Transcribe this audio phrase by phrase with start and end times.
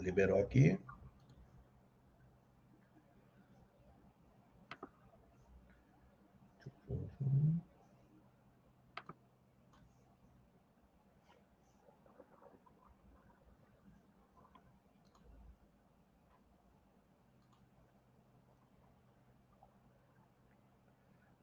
[0.00, 0.78] liberou aqui.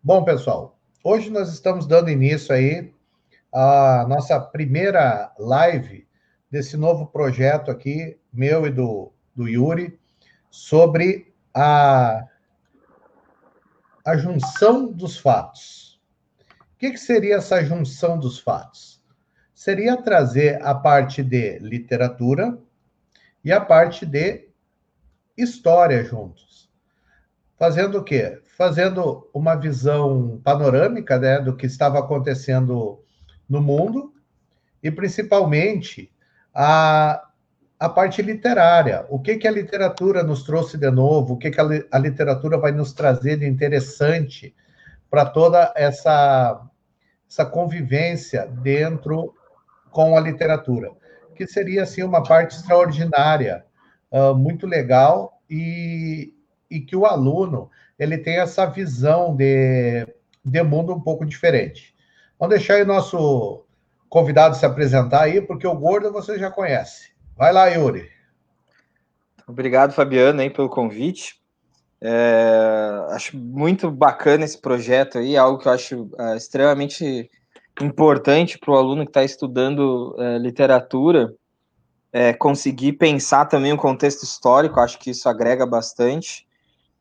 [0.03, 2.93] Bom, pessoal, hoje nós estamos dando início aí
[3.53, 6.06] à nossa primeira live
[6.49, 9.99] desse novo projeto aqui, meu e do, do Yuri,
[10.49, 12.25] sobre a,
[14.05, 15.99] a junção dos fatos.
[16.75, 19.01] O que, que seria essa junção dos fatos?
[19.53, 22.57] Seria trazer a parte de literatura
[23.43, 24.47] e a parte de
[25.35, 26.69] história juntos.
[27.57, 28.41] Fazendo o quê?
[28.57, 32.99] fazendo uma visão panorâmica né, do que estava acontecendo
[33.47, 34.11] no mundo
[34.81, 36.11] e principalmente
[36.59, 37.23] a,
[37.79, 39.05] a parte literária.
[39.09, 41.35] O que, que a literatura nos trouxe de novo?
[41.35, 44.55] O que, que a, a literatura vai nos trazer de interessante
[45.07, 46.59] para toda essa,
[47.29, 49.35] essa convivência dentro
[49.91, 50.89] com a literatura?
[51.35, 53.63] Que seria assim uma parte extraordinária,
[54.11, 56.33] uh, muito legal e,
[56.71, 60.07] e que o aluno ele tem essa visão de,
[60.43, 61.93] de mundo um pouco diferente.
[62.39, 63.66] Vamos deixar aí nosso
[64.09, 67.11] convidado se apresentar aí, porque o Gordo você já conhece.
[67.35, 68.09] Vai lá, Yuri.
[69.47, 71.35] Obrigado, Fabiano, aí, pelo convite.
[72.01, 77.29] É, acho muito bacana esse projeto aí, algo que eu acho é, extremamente
[77.81, 81.33] importante para o aluno que está estudando é, literatura,
[82.11, 86.47] é, conseguir pensar também o contexto histórico, acho que isso agrega bastante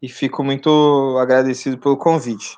[0.01, 2.57] e fico muito agradecido pelo convite.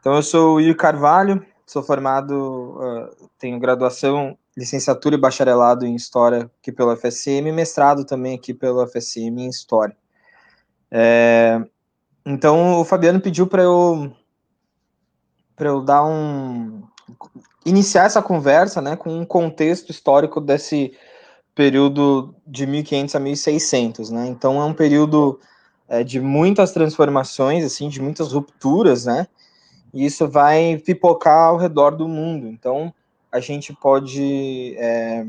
[0.00, 5.94] Então, eu sou o Yuri Carvalho, sou formado, uh, tenho graduação, licenciatura e bacharelado em
[5.94, 9.96] História aqui pela FSM, mestrado também aqui pela FSM em História.
[10.90, 11.62] É,
[12.26, 14.12] então, o Fabiano pediu para eu
[15.60, 16.82] eu dar um
[17.64, 20.92] iniciar essa conversa, né, com um contexto histórico desse
[21.54, 24.26] período de 1500 a 1600, né?
[24.26, 25.38] Então é um período
[25.86, 29.28] é, de muitas transformações, assim, de muitas rupturas, né?
[29.92, 32.46] E isso vai pipocar ao redor do mundo.
[32.46, 32.92] Então,
[33.30, 35.26] a gente pode, é,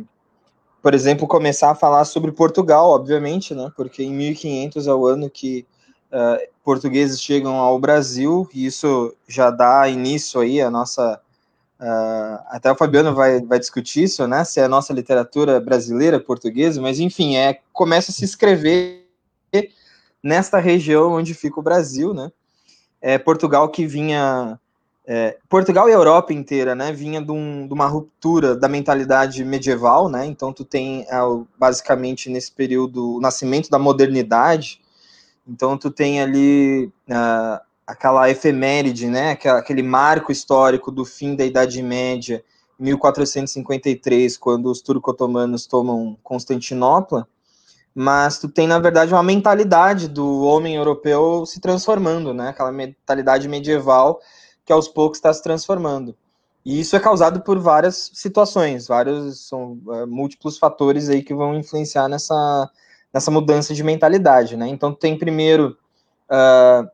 [0.82, 3.72] por exemplo, começar a falar sobre Portugal, obviamente, né?
[3.76, 5.66] Porque em 1500 é o ano que
[6.12, 11.20] uh, portugueses chegam ao Brasil, e isso já dá início aí à nossa.
[11.80, 14.44] Uh, até o Fabiano vai, vai discutir isso, né?
[14.44, 19.08] Se é a nossa literatura brasileira, portuguesa, mas enfim, é começa a se escrever
[20.24, 22.32] nesta região onde fica o Brasil, né?
[23.02, 24.60] É, Portugal que vinha.
[25.06, 26.94] É, Portugal e a Europa inteira, né?
[26.94, 30.26] Vinha de, um, de, uma ruptura da mentalidade medieval, né?
[30.26, 31.18] Então, tu tem é,
[31.58, 34.80] basicamente nesse período o nascimento da modernidade.
[35.48, 39.32] Então, tu tem ali uh, aquela efeméride, né?
[39.32, 42.44] Aquele marco histórico do fim da Idade Média,
[42.80, 47.28] 1453, quando os turco-otomanos tomam Constantinopla
[47.94, 52.50] mas tu tem, na verdade, uma mentalidade do homem europeu se transformando, né?
[52.50, 54.20] Aquela mentalidade medieval
[54.66, 56.16] que aos poucos está se transformando.
[56.64, 61.56] E isso é causado por várias situações, vários são uh, múltiplos fatores aí que vão
[61.56, 62.70] influenciar nessa,
[63.12, 64.68] nessa mudança de mentalidade, né?
[64.68, 65.78] Então tem primeiro
[66.30, 66.88] uh,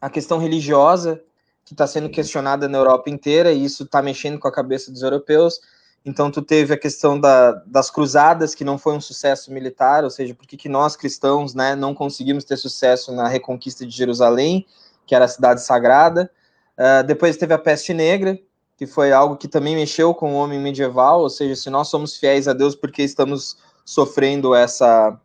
[0.00, 1.20] a questão religiosa
[1.64, 5.02] que está sendo questionada na Europa inteira e isso está mexendo com a cabeça dos
[5.02, 5.60] europeus.
[6.08, 10.10] Então, tu teve a questão da, das cruzadas, que não foi um sucesso militar, ou
[10.10, 14.64] seja, por que nós cristãos né, não conseguimos ter sucesso na reconquista de Jerusalém,
[15.04, 16.30] que era a cidade sagrada.
[16.78, 18.38] Uh, depois teve a peste negra,
[18.76, 22.16] que foi algo que também mexeu com o homem medieval, ou seja, se nós somos
[22.16, 25.18] fiéis a Deus, porque estamos sofrendo essa,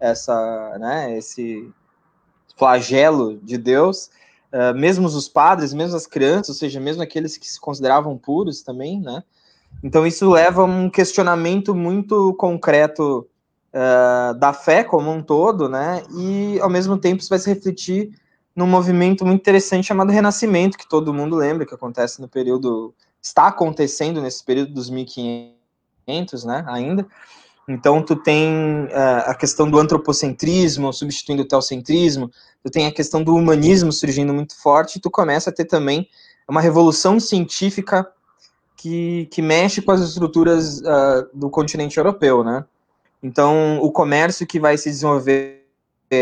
[0.00, 1.72] essa, né, esse
[2.58, 4.10] flagelo de Deus?
[4.52, 8.62] Uh, mesmo os padres, mesmo as crianças, ou seja, mesmo aqueles que se consideravam puros
[8.62, 9.22] também, né?
[9.82, 13.26] Então, isso leva a um questionamento muito concreto
[13.74, 16.02] uh, da fé como um todo, né?
[16.16, 18.10] E, ao mesmo tempo, isso vai se refletir
[18.54, 22.94] num movimento muito interessante chamado Renascimento, que todo mundo lembra, que acontece no período.
[23.20, 26.64] está acontecendo nesse período dos 1500, né?
[26.68, 27.06] Ainda.
[27.68, 32.30] Então, tu tem uh, a questão do antropocentrismo substituindo o teocentrismo,
[32.62, 36.06] tu tem a questão do humanismo surgindo muito forte, e tu começa a ter também
[36.48, 38.06] uma revolução científica
[38.84, 42.66] que, que mexe com as estruturas uh, do continente europeu, né?
[43.22, 45.64] Então, o comércio que vai se desenvolver,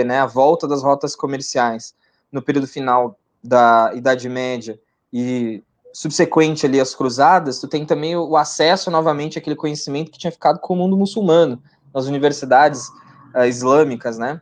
[0.07, 1.93] né, a volta das rotas comerciais
[2.31, 4.79] no período final da Idade Média
[5.13, 5.61] e
[5.93, 10.61] subsequente ali às cruzadas, tu tem também o acesso novamente àquele conhecimento que tinha ficado
[10.61, 11.61] com o mundo muçulmano.
[11.93, 12.87] Nas universidades
[13.35, 14.41] uh, islâmicas, né?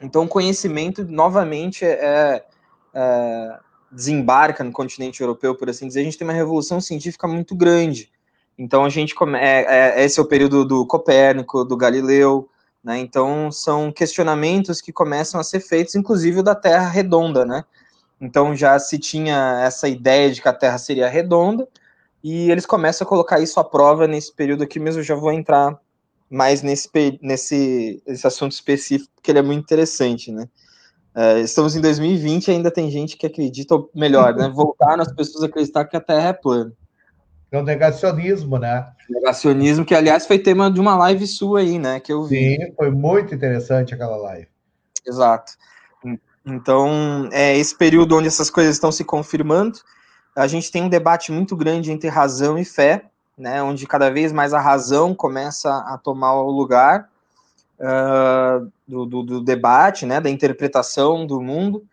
[0.00, 2.44] Então, o conhecimento, novamente, é,
[2.94, 3.58] é,
[3.92, 6.00] desembarca no continente europeu, por assim dizer.
[6.00, 8.10] A gente tem uma revolução científica muito grande.
[8.58, 12.48] Então, a gente come, é, é, esse é o período do Copérnico, do Galileu,
[12.82, 12.98] né?
[12.98, 17.64] Então, são questionamentos que começam a ser feitos, inclusive da Terra redonda, né?
[18.20, 21.68] Então, já se tinha essa ideia de que a Terra seria redonda,
[22.22, 25.32] e eles começam a colocar isso à prova nesse período aqui, mas eu já vou
[25.32, 25.78] entrar
[26.30, 26.88] mais nesse,
[27.20, 30.48] nesse, nesse assunto específico, porque ele é muito interessante, né?
[31.14, 34.48] É, estamos em 2020 e ainda tem gente que acredita, ou melhor, né?
[34.54, 36.72] Voltar nas pessoas acreditar que a Terra é plana.
[37.50, 38.86] É o negacionismo, né?
[39.10, 42.00] Negacionismo, que aliás foi tema de uma live sua aí, né?
[42.00, 42.56] Que eu vi.
[42.56, 44.48] Sim, foi muito interessante aquela live.
[45.06, 45.52] Exato.
[46.46, 49.78] Então, é esse período onde essas coisas estão se confirmando.
[50.34, 53.04] A gente tem um debate muito grande entre razão e fé,
[53.36, 53.62] né?
[53.62, 57.11] Onde cada vez mais a razão começa a tomar o lugar
[58.86, 60.20] do, do, do, debate, né?
[60.20, 61.84] Da interpretação do mundo,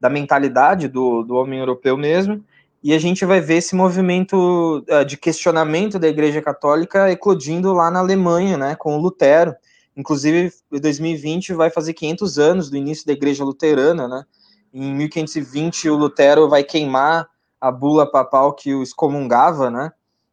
[0.00, 2.44] da mentalidade do, do homem europeu mesmo
[2.86, 7.90] e a gente vai ver esse movimento uh, de questionamento da Igreja Católica eclodindo lá
[7.90, 9.56] na Alemanha, né, com o Lutero.
[9.96, 14.24] Inclusive, em 2020 vai fazer 500 anos do início da Igreja Luterana, né?
[14.72, 17.28] Em 1520 o Lutero vai queimar
[17.60, 19.90] a bula papal que o excomungava, né?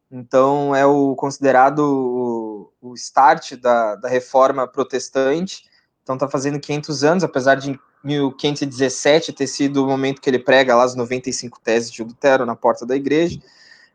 [0.08, 1.82] Então é o considerado
[2.80, 5.64] o, start da, da reforma protestante.
[6.02, 10.76] Então está fazendo 500 anos, apesar de 1517 ter sido o momento que ele prega
[10.76, 13.40] lá as 95 teses de Lutero na porta da igreja.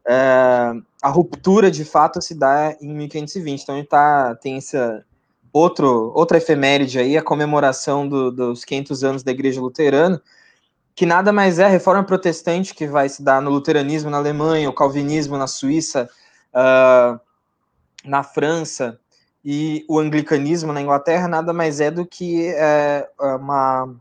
[0.08, 3.62] É, a ruptura de fato se dá em 1520.
[3.62, 5.06] Então ele tá, tem essa
[5.52, 10.22] outro, outra efeméride aí, a comemoração do, dos 500 anos da igreja luterana,
[10.96, 14.70] que nada mais é a reforma protestante que vai se dar no luteranismo na Alemanha,
[14.70, 16.10] o calvinismo na Suíça,
[16.54, 17.20] uh,
[18.06, 19.00] na França,
[19.44, 23.08] e o anglicanismo na Inglaterra nada mais é do que é,
[23.40, 23.96] uma,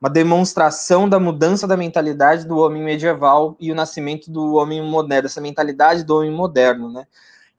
[0.00, 5.26] uma demonstração da mudança da mentalidade do homem medieval e o nascimento do homem moderno,
[5.26, 7.06] essa mentalidade do homem moderno, né?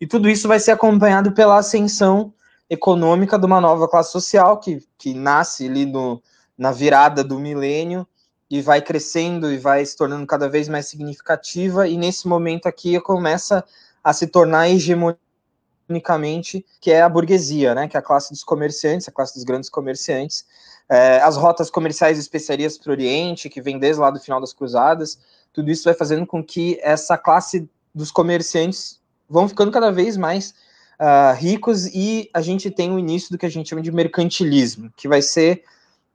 [0.01, 2.33] E tudo isso vai ser acompanhado pela ascensão
[2.69, 6.21] econômica de uma nova classe social que, que nasce ali no,
[6.57, 8.05] na virada do milênio
[8.49, 12.99] e vai crescendo e vai se tornando cada vez mais significativa, e nesse momento aqui
[12.99, 13.63] começa
[14.03, 15.17] a se tornar hegemonia
[15.89, 19.43] unicamente, que é a burguesia, né, que é a classe dos comerciantes, a classe dos
[19.43, 20.45] grandes comerciantes,
[20.89, 24.39] é, as rotas comerciais e especiarias para o Oriente, que vem desde lá do final
[24.39, 25.19] das Cruzadas,
[25.51, 28.99] tudo isso vai fazendo com que essa classe dos comerciantes
[29.29, 30.53] vão ficando cada vez mais
[30.99, 34.91] uh, ricos e a gente tem o início do que a gente chama de mercantilismo,
[34.95, 35.63] que vai ser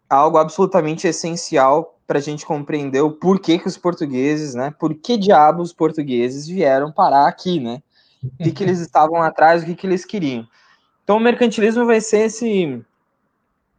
[0.09, 5.17] algo absolutamente essencial para a gente compreender o porquê que os portugueses, né, por que
[5.17, 7.83] diabos os portugueses vieram parar aqui, né,
[8.23, 10.47] o que, que eles estavam atrás, o que, que eles queriam.
[11.05, 12.83] Então, o mercantilismo vai ser esse,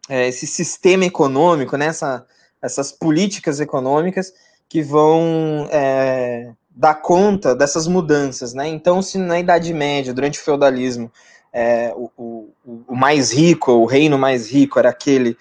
[0.07, 2.25] é, esse sistema econômico, né, essa,
[2.62, 4.33] essas políticas econômicas
[4.68, 8.53] que vão é, dar conta dessas mudanças.
[8.53, 8.68] Né?
[8.68, 11.12] Então, se na Idade Média, durante o feudalismo,
[11.51, 12.50] é, o, o,
[12.88, 15.38] o mais rico, o reino mais rico era aquele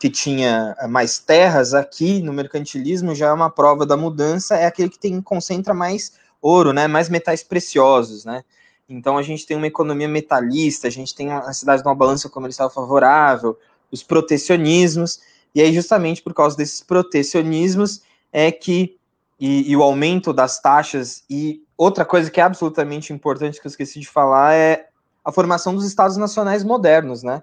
[0.00, 4.88] que tinha mais terras, aqui no mercantilismo já é uma prova da mudança, é aquele
[4.88, 8.44] que tem concentra mais ouro, né, mais metais preciosos, né?
[8.88, 12.28] Então a gente tem uma economia metalista, a gente tem a cidade de uma balança
[12.28, 13.56] comercial favorável,
[13.90, 15.20] os protecionismos,
[15.54, 18.96] e aí justamente por causa desses protecionismos é que
[19.38, 23.70] e, e, o aumento das taxas e outra coisa que é absolutamente importante que eu
[23.70, 24.88] esqueci de falar é
[25.24, 27.42] a formação dos estados nacionais modernos, né?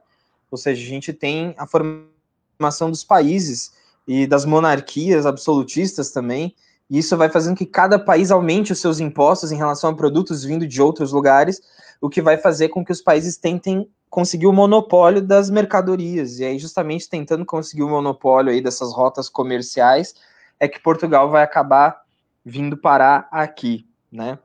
[0.51, 3.72] Ou seja, a gente tem a formação dos países
[4.08, 6.56] e das monarquias absolutistas também,
[6.89, 10.44] e isso vai fazendo que cada país aumente os seus impostos em relação a produtos
[10.44, 11.62] vindo de outros lugares,
[12.00, 16.39] o que vai fazer com que os países tentem conseguir o monopólio das mercadorias.
[16.39, 20.15] E aí, justamente tentando conseguir o monopólio aí dessas rotas comerciais,
[20.60, 22.01] é que Portugal vai acabar
[22.44, 24.39] vindo parar aqui, né?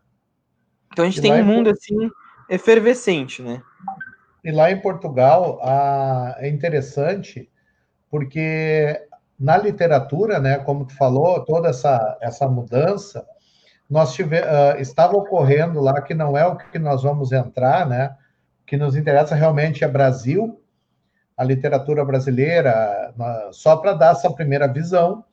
[0.93, 2.11] Então a gente e tem um mundo assim
[2.51, 3.63] efervescente, né?
[4.45, 5.61] E lá em Portugal
[6.39, 7.49] é interessante
[8.11, 9.01] porque
[9.43, 13.27] na literatura, né, como tu falou, toda essa, essa mudança,
[13.91, 18.17] nós tive, uh, estava ocorrendo lá que não é o que nós vamos entrar, né?
[18.63, 20.63] O que nos interessa realmente é Brasil,
[21.37, 23.13] a literatura brasileira,
[23.51, 25.25] só para dar essa primeira visão,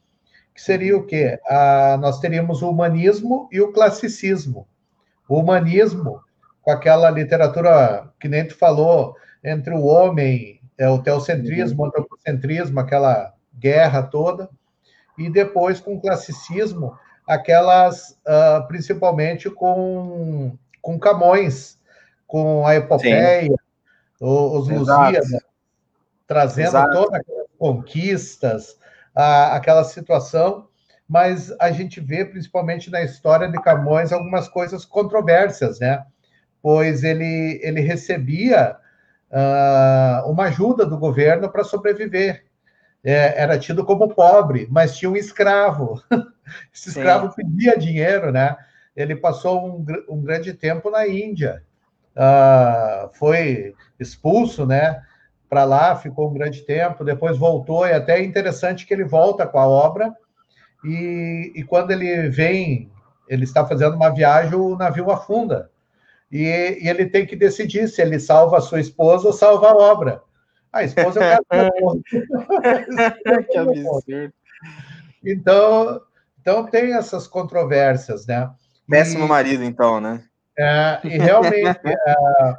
[0.56, 1.40] que seria o quê?
[1.46, 4.68] Uh, nós teríamos o humanismo e o classicismo.
[5.28, 6.20] O humanismo,
[6.64, 12.80] com aquela literatura que nem tu falou, entre o homem, é, o teocentrismo, o antropocentrismo,
[12.80, 14.50] aquela guerra toda,
[15.18, 16.98] e depois com o classicismo,
[17.28, 21.78] aquelas, uh, principalmente com, com Camões,
[22.26, 23.56] com a epopeia, Sim.
[24.20, 25.30] os Lusíadas.
[26.26, 26.94] trazendo Exato.
[26.94, 28.78] todas aquelas conquistas,
[29.16, 30.68] a, aquela situação,
[31.08, 36.06] mas a gente vê, principalmente na história de Camões, algumas coisas controversas, né?
[36.62, 38.78] Pois ele, ele recebia
[39.32, 42.46] uh, uma ajuda do governo para sobreviver.
[43.04, 46.02] É, era tido como pobre, mas tinha um escravo.
[46.74, 47.00] Esse Sim.
[47.00, 48.58] escravo pedia dinheiro, né?
[48.96, 51.64] Ele passou um, um grande tempo na Índia,
[52.16, 55.02] uh, foi expulso, né?
[55.50, 59.48] Para lá, ficou um grande tempo, depois voltou, e até é interessante que ele volta
[59.48, 60.14] com a obra,
[60.84, 62.92] e, e quando ele vem,
[63.28, 65.70] ele está fazendo uma viagem, o navio afunda.
[66.32, 66.44] E,
[66.82, 70.22] e, ele tem que decidir se ele salva a sua esposa ou salva a obra.
[70.72, 71.72] A esposa é o cara
[73.52, 74.34] Que absurdo.
[75.26, 76.02] Então,
[76.40, 78.50] então tem essas controvérsias, né?
[78.88, 80.24] Péssimo e, marido, então, né?
[80.58, 82.56] É, e realmente, é,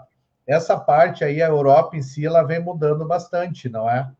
[0.46, 4.10] essa parte aí, a Europa em si, ela vem mudando bastante, não é?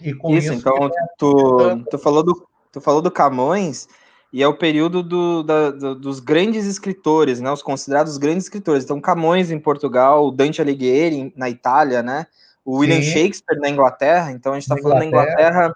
[0.00, 3.88] E com isso, isso então, tu, tu, falou do, tu falou do Camões,
[4.32, 7.50] e é o período do, da, do, dos grandes escritores, né?
[7.50, 8.84] Os considerados grandes escritores.
[8.84, 12.26] Então, Camões em Portugal, Dante Alighieri na Itália, né?
[12.64, 13.10] O William Sim.
[13.10, 14.30] Shakespeare na Inglaterra.
[14.32, 15.74] Então, a gente está falando da Inglaterra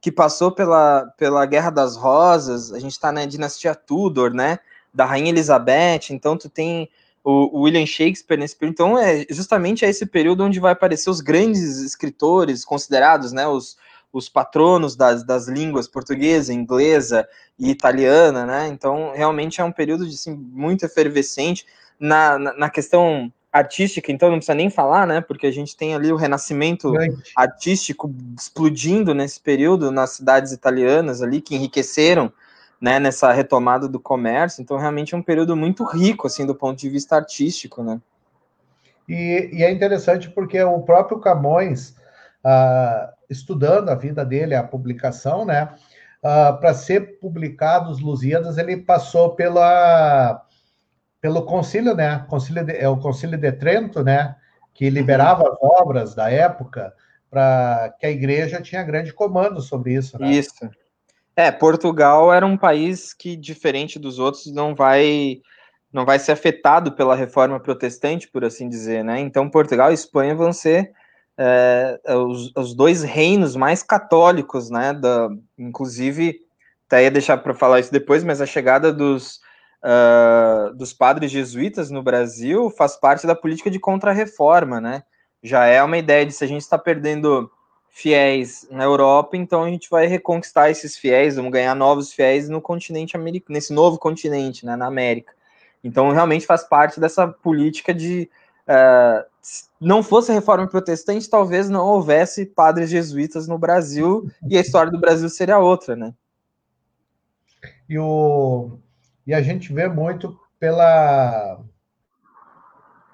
[0.00, 2.72] que passou pela, pela Guerra das Rosas.
[2.72, 4.58] A gente está na dinastia Tudor, né?
[4.94, 6.10] Da Rainha Elizabeth.
[6.10, 6.88] Então, tu tem
[7.24, 8.74] o, o William Shakespeare nesse período.
[8.74, 13.46] Então, é justamente é esse período onde vai aparecer os grandes escritores considerados, né?
[13.46, 13.76] Os
[14.12, 17.28] os patronos das, das línguas portuguesa, inglesa
[17.58, 18.68] e italiana, né?
[18.68, 21.66] Então, realmente é um período de, assim, muito efervescente
[22.00, 25.20] na, na, na, questão artística, então não precisa nem falar, né?
[25.20, 26.92] Porque a gente tem ali o renascimento
[27.34, 32.32] artístico explodindo nesse período nas cidades italianas ali, que enriqueceram
[32.80, 34.62] né, nessa retomada do comércio.
[34.62, 38.00] Então, realmente é um período muito rico, assim, do ponto de vista artístico, né?
[39.08, 41.96] E, e é interessante porque o próprio Camões,
[42.44, 45.74] ah, estudando a vida dele, a publicação, né?
[46.18, 50.44] Uh, para ser publicado os Lusíadas, ele passou pela
[51.20, 52.24] pelo concílio, né?
[52.28, 54.36] Concílio de, é o concílio de Trento, né?
[54.72, 56.92] Que liberava as obras da época
[57.30, 60.18] para que a igreja tinha grande comando sobre isso.
[60.18, 60.30] Né?
[60.30, 60.70] Isso.
[61.36, 65.40] É, Portugal era um país que, diferente dos outros, não vai
[65.90, 69.20] não vai ser afetado pela reforma protestante, por assim dizer, né?
[69.20, 70.92] Então, Portugal e Espanha vão ser
[71.36, 74.92] é, os, os, dois reinos mais católicos, né?
[74.92, 76.40] Da, inclusive,
[76.86, 79.40] até ia deixar para falar isso depois, mas a chegada dos,
[79.82, 85.02] uh, dos padres jesuítas no Brasil faz parte da política de contra-reforma, né?
[85.42, 87.50] Já é uma ideia de se a gente está perdendo
[87.90, 92.60] fiéis na Europa, então a gente vai reconquistar esses fiéis, vamos ganhar novos fiéis no
[92.60, 95.32] continente americano, nesse novo continente, né, na América.
[95.82, 98.30] Então realmente faz parte dessa política de
[98.68, 99.24] uh,
[99.80, 104.92] não fosse a reforma protestante, talvez não houvesse padres jesuítas no Brasil e a história
[104.92, 106.14] do Brasil seria outra, né?
[107.88, 108.78] E, o,
[109.28, 111.60] e a gente vê muito pela.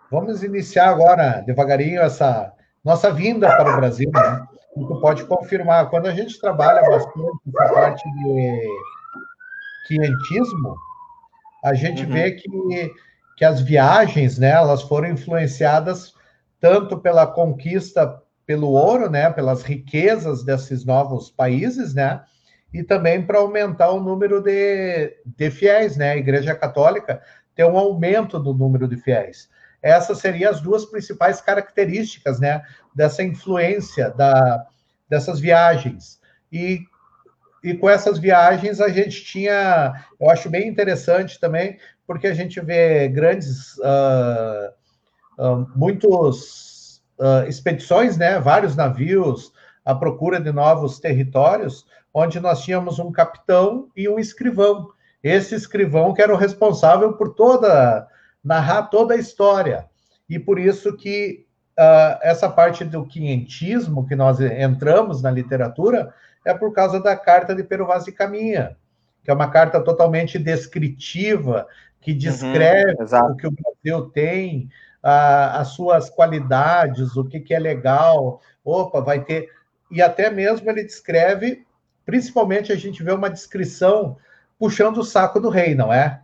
[0.09, 2.53] Vamos iniciar agora, devagarinho, essa
[2.85, 4.47] nossa vinda para o Brasil, né?
[4.75, 8.69] Tu pode confirmar, quando a gente trabalha bastante essa parte de
[9.89, 10.77] quientismo,
[11.65, 12.13] a gente uhum.
[12.13, 12.95] vê que,
[13.37, 16.15] que as viagens, né, elas foram influenciadas
[16.61, 22.23] tanto pela conquista pelo ouro, né, pelas riquezas desses novos países, né,
[22.75, 27.23] e também para aumentar o número de, de fiéis, né, a Igreja Católica
[27.55, 29.49] tem um aumento do número de fiéis.
[29.81, 32.63] Essas seriam as duas principais características, né,
[32.93, 34.67] dessa influência da,
[35.09, 36.21] dessas viagens.
[36.51, 36.81] E,
[37.63, 42.61] e com essas viagens a gente tinha, eu acho bem interessante também, porque a gente
[42.61, 44.73] vê grandes uh,
[45.39, 49.53] uh, muitos uh, expedições, né, vários navios
[49.85, 54.91] à procura de novos territórios, onde nós tínhamos um capitão e um escrivão.
[55.23, 58.09] Esse escrivão que era o responsável por toda
[58.43, 59.87] narrar toda a história.
[60.29, 61.47] E por isso que
[61.79, 66.13] uh, essa parte do quinhentismo que nós entramos na literatura
[66.45, 68.77] é por causa da carta de Pero Vaz de Caminha,
[69.23, 71.67] que é uma carta totalmente descritiva,
[72.01, 74.69] que uhum, descreve uhum, o que o Brasil tem,
[75.03, 78.41] as suas qualidades, o que, que é legal.
[78.65, 79.49] Opa, vai ter.
[79.91, 81.65] E até mesmo ele descreve,
[82.05, 84.17] principalmente a gente vê uma descrição
[84.59, 86.23] puxando o saco do rei, não é?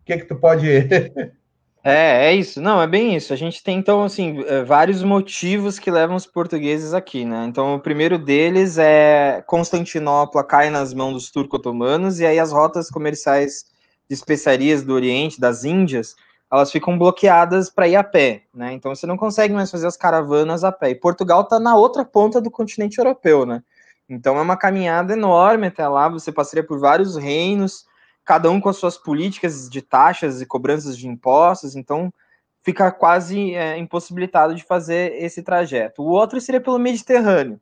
[0.00, 0.66] O que, que tu pode.
[1.82, 2.60] É, é isso.
[2.60, 3.32] Não, é bem isso.
[3.32, 7.46] A gente tem, então, assim, é, vários motivos que levam os portugueses aqui, né?
[7.48, 12.90] Então, o primeiro deles é Constantinopla cai nas mãos dos turco-otomanos, e aí as rotas
[12.90, 13.64] comerciais
[14.06, 16.14] de especiarias do Oriente, das Índias,
[16.50, 18.72] elas ficam bloqueadas para ir a pé, né?
[18.72, 20.90] Então você não consegue mais fazer as caravanas a pé.
[20.90, 23.62] E Portugal está na outra ponta do continente europeu, né?
[24.08, 26.08] Então é uma caminhada enorme até lá.
[26.08, 27.86] Você passaria por vários reinos,
[28.24, 31.76] cada um com as suas políticas de taxas e cobranças de impostos.
[31.76, 32.12] Então
[32.62, 36.02] fica quase é, impossibilitado de fazer esse trajeto.
[36.02, 37.60] O outro seria pelo Mediterrâneo.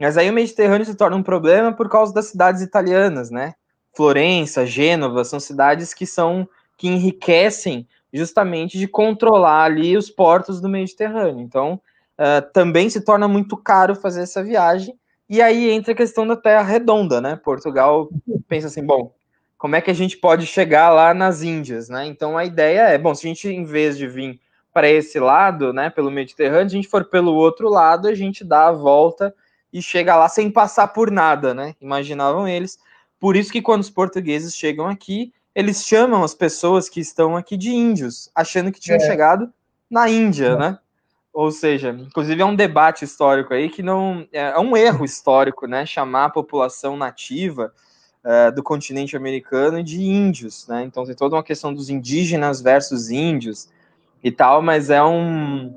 [0.00, 3.54] Mas aí o Mediterrâneo se torna um problema por causa das cidades italianas, né?
[3.94, 10.68] Florença, Gênova, são cidades que são que enriquecem justamente de controlar ali os portos do
[10.68, 11.40] Mediterrâneo.
[11.40, 11.80] Então,
[12.18, 14.98] uh, também se torna muito caro fazer essa viagem.
[15.28, 17.36] E aí entra a questão da Terra Redonda, né?
[17.36, 18.08] Portugal
[18.48, 19.12] pensa assim, bom,
[19.58, 22.06] como é que a gente pode chegar lá nas Índias, né?
[22.06, 24.40] Então a ideia é, bom, se a gente em vez de vir
[24.72, 28.44] para esse lado, né, pelo Mediterrâneo, se a gente for pelo outro lado, a gente
[28.44, 29.34] dá a volta
[29.72, 31.74] e chega lá sem passar por nada, né?
[31.80, 32.78] Imaginavam eles.
[33.18, 37.56] Por isso que quando os portugueses chegam aqui, eles chamam as pessoas que estão aqui
[37.56, 39.00] de índios, achando que tinham é.
[39.00, 39.52] chegado
[39.90, 40.56] na Índia, é.
[40.56, 40.78] né?
[41.32, 45.66] Ou seja, inclusive é um debate histórico aí que não é, é um erro histórico,
[45.66, 45.84] né?
[45.84, 47.72] Chamar a população nativa
[48.24, 50.84] uh, do continente americano de índios, né?
[50.84, 53.68] Então tem toda uma questão dos indígenas versus índios
[54.22, 55.74] e tal, mas é um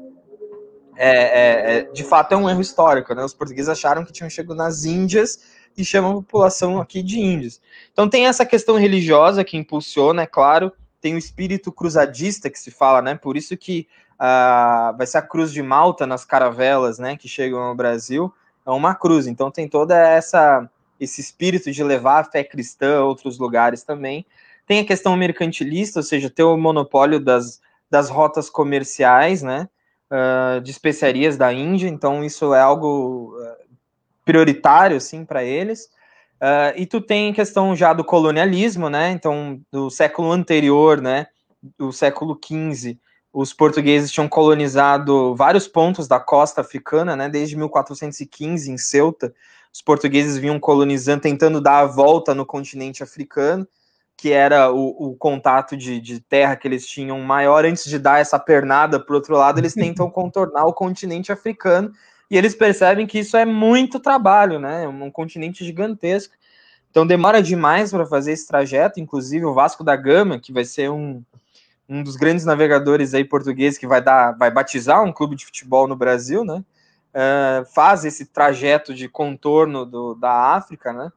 [0.96, 3.24] é, é, é, de fato é um erro histórico, né?
[3.24, 5.40] Os portugueses acharam que tinham chegado nas Índias
[5.78, 7.62] e chamam a população aqui de índios.
[7.92, 12.72] Então tem essa questão religiosa que impulsiona, é claro, tem o espírito cruzadista que se
[12.72, 13.16] fala, né?
[13.16, 17.18] Por isso que uh, vai ser a cruz de Malta nas caravelas, né?
[17.18, 18.34] Que chegam ao Brasil,
[18.66, 19.28] é uma cruz.
[19.28, 24.24] Então tem toda essa esse espírito de levar a fé cristã a outros lugares também.
[24.68, 27.60] Tem a questão mercantilista, ou seja, ter o monopólio das,
[27.90, 29.68] das rotas comerciais, né?
[30.12, 33.34] uh, de especiarias da Índia, então isso é algo
[34.25, 35.86] prioritário, assim, para eles.
[36.42, 39.12] Uh, e tu tem questão já do colonialismo, né?
[39.12, 41.28] Então, do século anterior, né?
[41.78, 42.98] Do século XV,
[43.32, 47.30] os portugueses tinham colonizado vários pontos da costa africana, né?
[47.30, 49.34] Desde 1415, em Ceuta,
[49.74, 53.68] os portugueses vinham colonizando, tentando dar a volta no continente africano
[54.22, 58.22] que era o, o contato de, de, terra que eles tinham maior, antes de dar
[58.22, 61.92] essa pernada para o outro lado, eles tentam contornar o continente africano
[62.31, 64.85] e eles percebem que isso é muito trabalho, né?
[64.85, 66.33] É um continente gigantesco.
[66.89, 70.89] Então demora demais para fazer esse trajeto, inclusive o Vasco da Gama, que vai ser
[70.89, 71.22] um,
[71.89, 75.89] um dos grandes navegadores aí portugueses que vai dar, vai batizar um clube de futebol
[75.89, 76.63] no Brasil, né?
[77.13, 81.11] Uh, faz esse trajeto de contorno do, da África, né?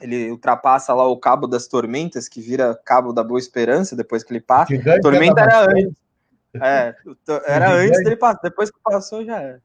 [0.00, 4.32] ele ultrapassa lá o Cabo das Tormentas, que vira Cabo da Boa Esperança, depois que
[4.32, 4.72] ele passa.
[5.02, 5.94] Tormenta era antes.
[6.54, 6.94] É,
[7.46, 9.62] era antes dele passar, depois que passou já era.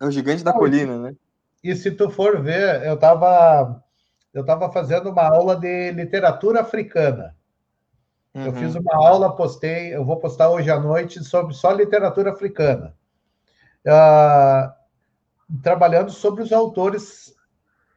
[0.00, 1.14] É o gigante da colina, né?
[1.62, 3.82] E se tu for ver, eu estava
[4.32, 7.36] eu tava fazendo uma aula de literatura africana.
[8.34, 8.46] Uhum.
[8.46, 12.94] Eu fiz uma aula, postei, eu vou postar hoje à noite sobre só literatura africana.
[13.86, 14.72] Uh,
[15.62, 17.28] trabalhando sobre os autores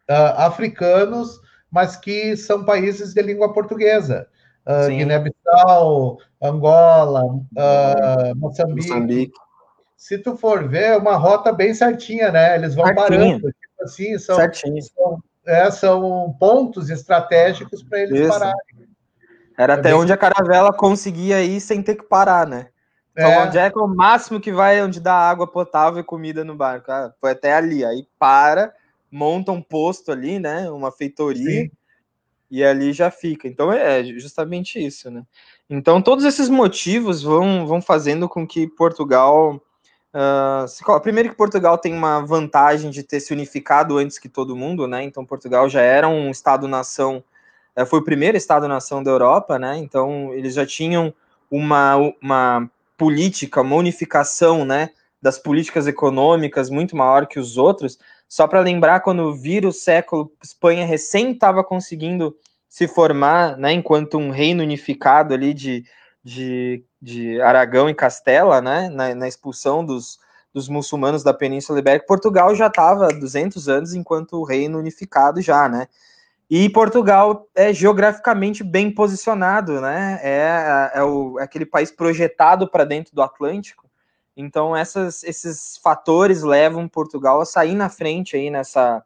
[0.09, 4.27] uh, africanos mas que são países de língua portuguesa.
[4.65, 7.23] Uh, Guiné-Bissau, Angola,
[8.35, 8.89] Moçambique.
[8.89, 9.39] Moçambique.
[9.97, 12.55] Se tu for ver, é uma rota bem certinha, né?
[12.55, 13.09] Eles vão Certinho.
[13.09, 18.29] parando, tipo assim, são, são, é, são pontos estratégicos para eles Isso.
[18.29, 18.87] pararem.
[19.57, 19.99] Era é até bem...
[19.99, 22.67] onde a caravela conseguia ir sem ter que parar, né?
[23.11, 23.47] Então, é.
[23.47, 26.55] onde é que é o máximo que vai onde dá água potável e comida no
[26.55, 26.91] barco?
[26.91, 27.83] Ah, foi até ali.
[27.83, 28.71] Aí para,
[29.11, 30.69] monta um posto ali, né?
[30.69, 31.63] Uma feitoria.
[31.63, 31.71] Sim.
[32.51, 33.47] E ali já fica.
[33.47, 35.23] Então é justamente isso, né?
[35.67, 39.59] Então todos esses motivos vão, vão fazendo com que Portugal.
[40.17, 44.87] Uh, primeiro que Portugal tem uma vantagem de ter se unificado antes que todo mundo,
[44.87, 45.03] né?
[45.03, 47.23] Então Portugal já era um Estado-nação,
[47.77, 49.77] uh, foi o primeiro Estado-nação da Europa, né?
[49.77, 51.13] Então eles já tinham
[51.51, 54.89] uma, uma política, uma unificação, né?
[55.21, 57.99] Das políticas econômicas muito maior que os outros.
[58.27, 62.35] Só para lembrar, quando vira o século, Espanha recém estava conseguindo
[62.67, 65.85] se formar, né, enquanto um reino unificado ali de,
[66.27, 70.19] de, de Aragão e Castela, né, na, na expulsão dos,
[70.53, 75.69] dos muçulmanos da Península Ibérica, Portugal já estava há 200 anos enquanto reino unificado já,
[75.69, 75.87] né?
[76.49, 80.19] E Portugal é geograficamente bem posicionado, né?
[80.21, 83.87] É, é, o, é aquele país projetado para dentro do Atlântico,
[84.35, 89.03] então, essas, esses fatores levam Portugal a sair na frente aí nessa,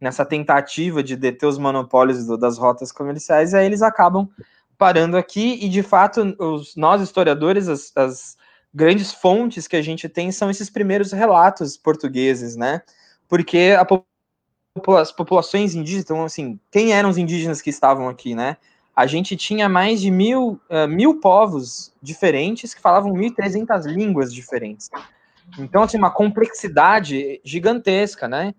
[0.00, 4.28] nessa tentativa de deter os monopólios do, das rotas comerciais, e aí eles acabam
[4.80, 8.36] parando aqui, e de fato, os, nós historiadores, as, as
[8.72, 12.80] grandes fontes que a gente tem são esses primeiros relatos portugueses, né?
[13.28, 13.86] Porque a,
[14.98, 18.56] as populações indígenas, então, assim, quem eram os indígenas que estavam aqui, né?
[19.00, 24.90] a gente tinha mais de mil, uh, mil povos diferentes que falavam 1.300 línguas diferentes.
[25.58, 28.54] Então, assim, uma complexidade gigantesca, né?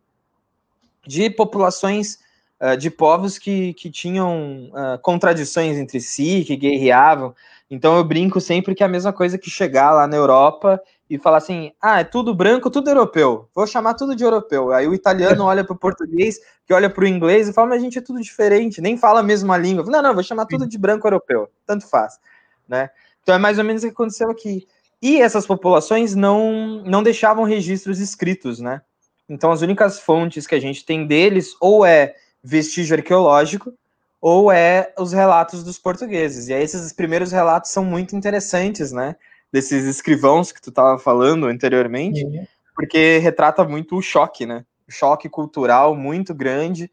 [1.05, 2.19] De populações,
[2.61, 7.33] uh, de povos que, que tinham uh, contradições entre si, que guerreavam.
[7.69, 11.17] Então, eu brinco sempre que é a mesma coisa que chegar lá na Europa e
[11.17, 13.49] falar assim: ah, é tudo branco, tudo europeu.
[13.53, 14.71] Vou chamar tudo de europeu.
[14.71, 17.81] Aí o italiano olha para o português, que olha para o inglês e fala: mas
[17.81, 19.83] a gente é tudo diferente, nem fala a mesma língua.
[19.85, 21.49] Não, não, vou chamar tudo de branco europeu.
[21.65, 22.19] Tanto faz.
[22.67, 22.89] Né?
[23.21, 24.65] Então é mais ou menos o que aconteceu aqui.
[25.01, 28.81] E essas populações não, não deixavam registros escritos, né?
[29.27, 33.73] Então as únicas fontes que a gente tem deles ou é vestígio arqueológico
[34.19, 36.47] ou é os relatos dos portugueses.
[36.47, 39.15] E aí esses primeiros relatos são muito interessantes, né?
[39.51, 42.45] desses escrivãos que tu estava falando anteriormente, uhum.
[42.73, 44.63] porque retrata muito o choque, né?
[44.87, 46.89] O choque cultural muito grande,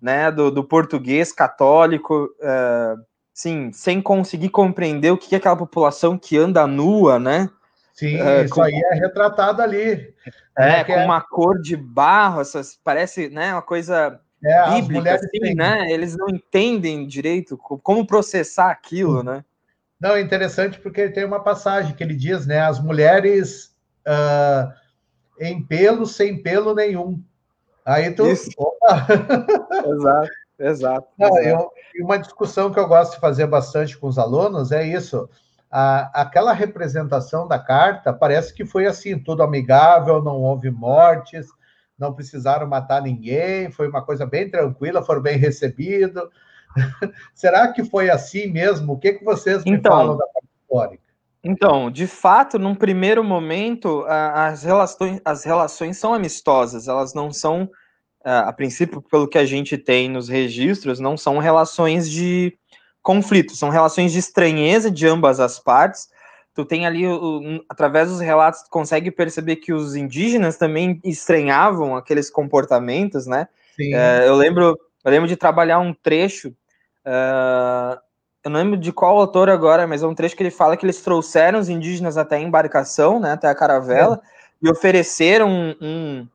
[0.00, 0.30] né?
[0.30, 3.02] Do, do português católico, uh,
[3.34, 7.50] sim, sem conseguir compreender o que é aquela população que anda nua, né?
[7.92, 8.62] Sim, uh, isso com...
[8.62, 10.14] aí é retratado ali.
[10.56, 11.04] É, com é...
[11.04, 15.90] uma cor de barro, essas, parece, né, uma coisa é, bíblica, assim, né?
[15.90, 19.44] Eles não entendem direito como processar aquilo, né?
[20.00, 22.60] Não, é interessante porque ele tem uma passagem que ele diz, né?
[22.60, 23.74] As mulheres
[24.06, 24.72] uh,
[25.40, 27.22] em pelo, sem pelo nenhum.
[27.84, 28.26] Aí tu.
[28.26, 28.58] exato,
[30.58, 31.08] exato.
[31.18, 31.70] Não, Eu,
[32.02, 35.28] uma discussão que eu gosto de fazer bastante com os alunos é isso.
[35.70, 41.46] A, aquela representação da carta parece que foi assim, tudo amigável, não houve mortes,
[41.98, 46.28] não precisaram matar ninguém, foi uma coisa bem tranquila, foram bem recebidos.
[47.34, 48.94] Será que foi assim mesmo?
[48.94, 51.06] O que, que vocês me então, falam da parte histórica?
[51.42, 57.70] Então, de fato, num primeiro momento, as relações, as relações são amistosas, elas não são,
[58.24, 62.58] a princípio, pelo que a gente tem nos registros, não são relações de
[63.00, 66.08] conflito, são relações de estranheza de ambas as partes.
[66.56, 67.04] Tu tem ali,
[67.68, 73.46] através dos relatos, tu consegue perceber que os indígenas também estranhavam aqueles comportamentos, né?
[73.78, 76.52] É, eu lembro eu lembro de trabalhar um trecho
[77.06, 77.96] Uh,
[78.42, 80.84] eu não lembro de qual autor agora, mas é um trecho que ele fala que
[80.84, 84.66] eles trouxeram os indígenas até a embarcação, né, até a caravela, é.
[84.66, 86.28] e ofereceram um, um,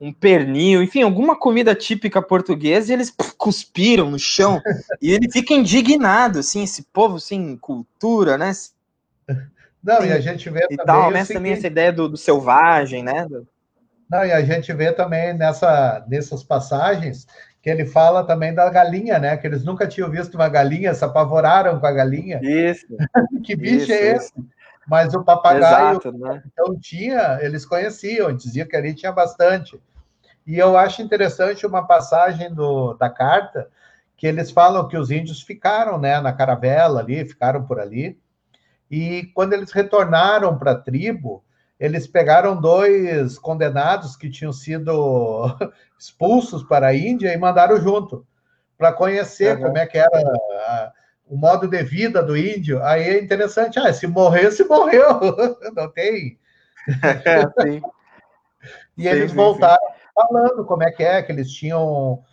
[0.00, 4.60] um, pernil, enfim, alguma comida típica portuguesa, e eles pff, cuspiram no chão.
[5.00, 8.52] e ele fica indignado, assim, esse povo sem cultura, né?
[9.88, 10.86] Não, e a gente vê e também.
[10.86, 13.26] Tal, né, também essa ideia do, do selvagem, né?
[14.10, 17.26] Não, e a gente vê também nessa, nessas passagens
[17.62, 19.34] que ele fala também da galinha, né?
[19.38, 22.38] Que eles nunca tinham visto uma galinha, se apavoraram com a galinha.
[22.42, 22.86] Isso.
[23.42, 24.26] que bicho isso, é esse?
[24.26, 24.48] Isso.
[24.86, 26.42] Mas o papagaio, Exato, né?
[26.52, 29.80] então tinha, eles conheciam, diziam que ali tinha bastante.
[30.46, 33.68] E eu acho interessante uma passagem do, da carta,
[34.16, 38.18] que eles falam que os índios ficaram né, na caravela ali, ficaram por ali,
[38.90, 41.44] e quando eles retornaram para a tribo,
[41.78, 45.44] eles pegaram dois condenados que tinham sido
[45.98, 48.26] expulsos para a Índia e mandaram junto
[48.76, 49.64] para conhecer uhum.
[49.64, 50.92] como é que era a,
[51.26, 52.82] o modo de vida do índio.
[52.82, 55.20] Aí é interessante, ah, se morreu, se morreu,
[55.74, 56.38] não tem.
[57.04, 57.42] É,
[58.96, 60.08] e sim, eles sim, voltaram sim.
[60.14, 62.24] falando como é que é, que eles tinham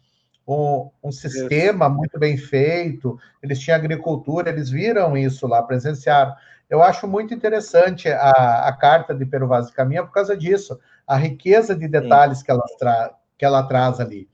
[0.47, 6.35] um, um sistema muito bem feito, eles tinham agricultura, eles viram isso lá, presenciaram.
[6.69, 10.79] Eu acho muito interessante a, a carta de Pero Vaz de Caminha por causa disso,
[11.07, 14.27] a riqueza de detalhes que ela, tra, que ela traz ali.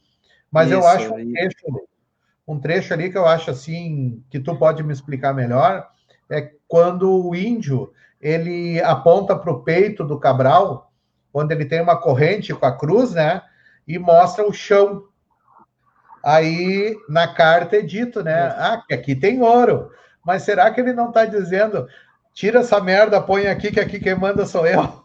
[0.50, 1.88] Mas isso, eu acho um trecho,
[2.48, 5.90] um trecho ali que eu acho assim, que tu pode me explicar melhor,
[6.30, 10.92] é quando o índio ele aponta para o peito do Cabral,
[11.34, 13.42] onde ele tem uma corrente com a cruz, né?
[13.88, 15.06] E mostra o chão.
[16.24, 18.54] Aí na carta é dito, né?
[18.58, 19.92] Ah, que aqui tem ouro.
[20.24, 21.88] Mas será que ele não está dizendo
[22.34, 25.02] tira essa merda, põe aqui, que aqui quem manda sou eu.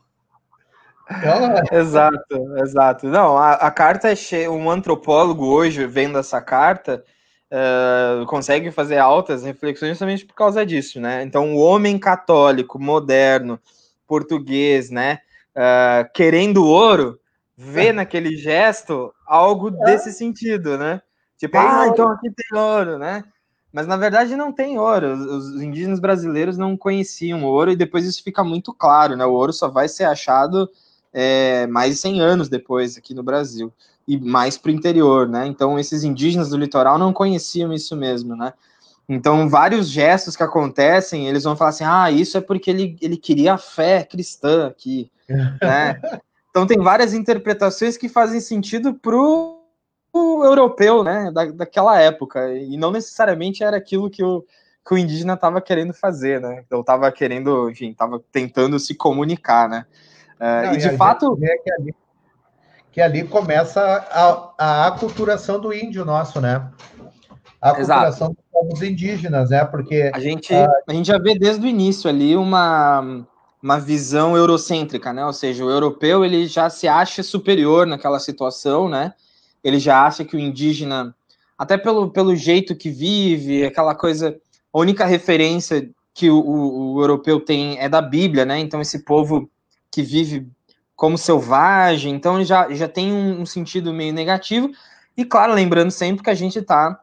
[1.72, 3.06] exato, exato.
[3.06, 4.50] Não, a, a carta é cheia.
[4.50, 7.04] Um antropólogo hoje, vendo essa carta,
[7.50, 11.22] uh, consegue fazer altas reflexões justamente por causa disso, né?
[11.22, 13.60] Então, o homem católico, moderno,
[14.06, 15.20] português, né,
[15.56, 17.20] uh, querendo ouro,
[17.56, 19.84] vê naquele gesto algo é.
[19.84, 21.00] desse sentido, né?
[21.38, 23.22] Tipo, ah, então aqui tem ouro, né?
[23.72, 25.12] Mas na verdade não tem ouro.
[25.12, 29.26] Os indígenas brasileiros não conheciam ouro e depois isso fica muito claro, né?
[29.26, 30.68] O ouro só vai ser achado
[31.12, 33.72] é, mais de 100 anos depois aqui no Brasil
[34.08, 35.46] e mais para o interior, né?
[35.46, 38.52] Então esses indígenas do litoral não conheciam isso mesmo, né?
[39.08, 43.16] Então vários gestos que acontecem, eles vão falar assim, ah, isso é porque ele, ele
[43.16, 45.10] queria a fé cristã aqui,
[45.60, 46.00] né?
[46.50, 49.55] Então tem várias interpretações que fazem sentido pro
[50.44, 54.44] europeu, né, da, daquela época, e não necessariamente era aquilo que o,
[54.86, 59.68] que o indígena estava querendo fazer, né, ou estava querendo, enfim, estava tentando se comunicar,
[59.68, 59.86] né,
[60.40, 61.36] uh, não, e de e fato...
[61.36, 61.94] Que ali,
[62.92, 66.68] que ali começa a, a aculturação do índio nosso, né,
[67.60, 70.10] a aculturação dos povos indígenas, né, porque...
[70.14, 73.26] A gente, uh, a gente já vê desde o início ali uma
[73.62, 75.26] uma visão eurocêntrica, né?
[75.26, 79.12] Ou seja, o europeu ele já se acha superior naquela situação, né?
[79.66, 81.12] Ele já acha que o indígena,
[81.58, 84.38] até pelo, pelo jeito que vive, aquela coisa,
[84.72, 88.60] a única referência que o, o, o europeu tem é da Bíblia, né?
[88.60, 89.50] Então esse povo
[89.90, 90.48] que vive
[90.94, 94.70] como selvagem, então já, já tem um, um sentido meio negativo.
[95.16, 97.00] E claro, lembrando sempre que a gente está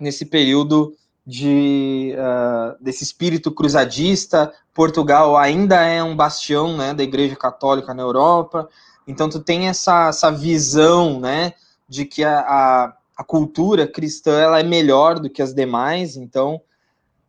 [0.00, 0.94] nesse período
[1.26, 4.50] de uh, desse espírito cruzadista.
[4.72, 8.70] Portugal ainda é um bastião né, da Igreja Católica na Europa.
[9.06, 11.52] Então tu tem essa, essa visão né,
[11.94, 16.16] de que a, a, a cultura cristã ela é melhor do que as demais.
[16.16, 16.60] Então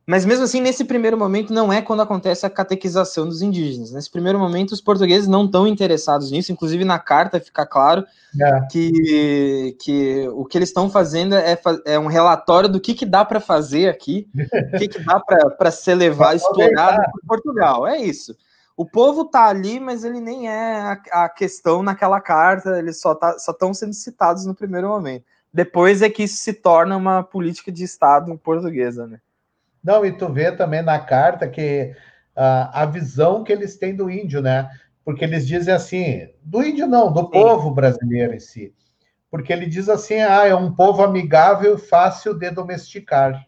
[0.08, 3.91] mas mesmo assim, nesse primeiro momento, não é quando acontece a catequização dos indígenas.
[3.91, 6.51] Nesse primeiro momento, os portugueses não estão interessados nisso.
[6.51, 8.06] Inclusive, na carta fica claro
[8.39, 8.62] é.
[8.71, 13.25] que, que o que eles estão fazendo é, é, um relatório do que, que dá
[13.25, 14.28] para fazer aqui,
[14.75, 17.88] o que, que dá para ser levado, explorado por Portugal.
[17.88, 18.36] É isso.
[18.78, 23.16] O povo está ali, mas ele nem é a, a, questão naquela carta, eles só
[23.16, 25.24] tá, estão sendo citados no primeiro momento.
[25.54, 29.22] Depois é que isso se torna uma política de Estado portuguesa, né?
[29.82, 31.94] Não, e tu vê também na carta que
[32.36, 34.70] uh, a visão que eles têm do índio, né?
[35.06, 37.30] Porque eles dizem assim, do índio não, do Sim.
[37.30, 38.74] povo brasileiro em si.
[39.32, 43.46] Porque ele diz assim, ah, é um povo amigável e fácil de domesticar.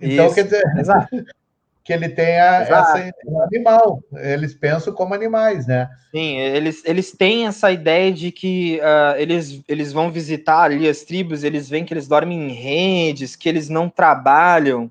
[0.00, 1.08] Então, Isso, quer dizer, exato.
[1.84, 4.02] que ele tenha essa um animal.
[4.14, 5.90] Eles pensam como animais, né?
[6.10, 11.02] Sim, eles, eles têm essa ideia de que uh, eles, eles vão visitar ali as
[11.02, 14.90] tribos, eles veem que eles dormem em redes, que eles não trabalham,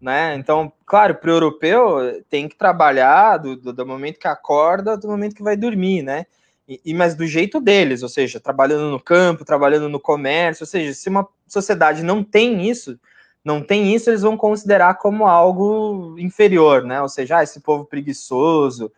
[0.00, 0.34] né?
[0.36, 5.08] Então, claro, para o europeu tem que trabalhar do, do, do, momento que acorda do
[5.08, 6.24] momento que vai dormir, né?
[6.66, 10.66] E, e, mas do jeito deles, ou seja, trabalhando no campo, trabalhando no comércio, ou
[10.66, 12.98] seja, se uma sociedade não tem isso,
[13.44, 17.00] não tem isso, eles vão considerar como algo inferior, né?
[17.02, 18.92] Ou seja, ah, esse povo preguiçoso.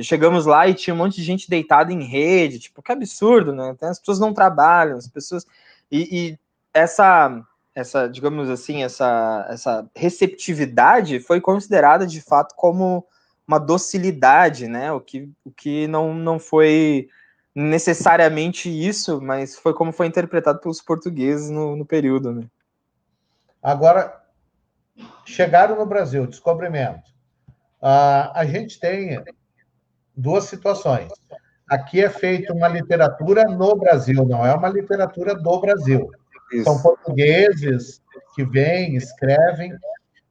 [0.00, 3.76] chegamos lá e tinha um monte de gente deitada em rede, tipo, que absurdo, né?
[3.82, 5.46] As pessoas não trabalham, as pessoas.
[5.90, 6.38] e, e
[6.74, 7.42] essa
[7.76, 13.06] essa, digamos assim, essa, essa receptividade foi considerada de fato como
[13.46, 14.90] uma docilidade, né?
[14.92, 17.10] O que, o que não, não foi
[17.54, 22.46] necessariamente isso, mas foi como foi interpretado pelos portugueses no, no período, né?
[23.66, 24.22] Agora,
[25.24, 27.10] chegaram no Brasil, descobrimento.
[27.82, 29.20] Uh, a gente tem
[30.16, 31.10] duas situações.
[31.68, 36.08] Aqui é feita uma literatura no Brasil, não é uma literatura do Brasil.
[36.52, 36.62] Isso.
[36.62, 38.00] São portugueses
[38.36, 39.76] que vêm, escrevem,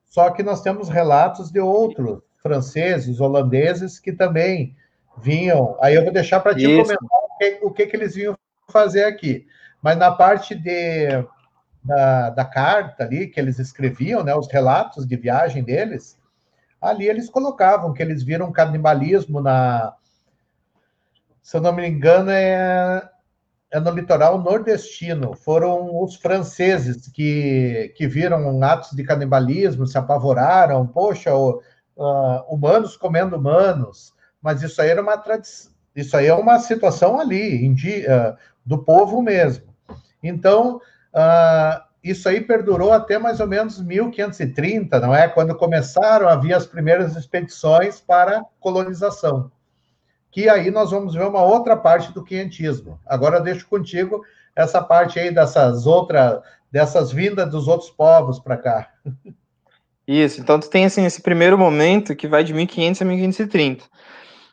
[0.05, 4.77] só que nós temos relatos de outros, franceses, holandeses, que também
[5.17, 5.77] vinham.
[5.81, 8.37] Aí eu vou deixar para ti comentar o, que, o que, que, eles vinham
[8.71, 9.45] fazer aqui.
[9.81, 11.09] Mas na parte de,
[11.85, 16.17] da, da carta ali, que eles escreviam, né, os relatos de viagem deles,
[16.81, 19.93] ali eles colocavam que eles viram canibalismo na.
[21.41, 23.07] Se eu não me engano, é
[23.75, 25.35] é no litoral nordestino.
[25.35, 30.87] Foram os franceses que, que viram atos de canibalismo, se apavoraram.
[30.87, 31.61] Poxa, o,
[31.97, 34.13] uh, humanos comendo humanos.
[34.41, 35.71] Mas isso aí era uma tradição.
[35.93, 39.65] Isso aí é uma situação ali, uh, do povo mesmo.
[40.23, 40.79] Então,
[41.15, 45.27] uh, isso aí perdurou até mais ou menos 1530, não é?
[45.27, 49.51] Quando começaram a haver as primeiras expedições para colonização
[50.35, 52.99] que aí nós vamos ver uma outra parte do quinhentismo.
[53.05, 54.21] Agora deixo contigo
[54.53, 58.91] essa parte aí dessas outras, dessas vindas dos outros povos para cá.
[60.05, 63.85] Isso, então tu tem assim esse primeiro momento que vai de 1500 a 1530.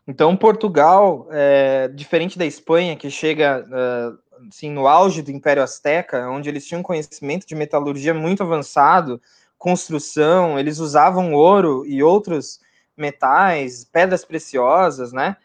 [0.07, 6.29] Então Portugal, é, diferente da Espanha, que chega uh, assim, no auge do Império Azteca,
[6.29, 9.21] onde eles tinham conhecimento de metalurgia muito avançado,
[9.59, 12.61] construção, eles usavam ouro e outros
[12.97, 15.37] metais, pedras preciosas, né?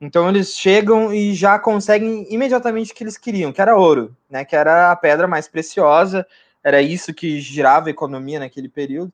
[0.00, 4.44] Então eles chegam e já conseguem imediatamente o que eles queriam, que era ouro, né?
[4.44, 6.26] Que era a pedra mais preciosa,
[6.62, 9.12] era isso que girava a economia naquele período.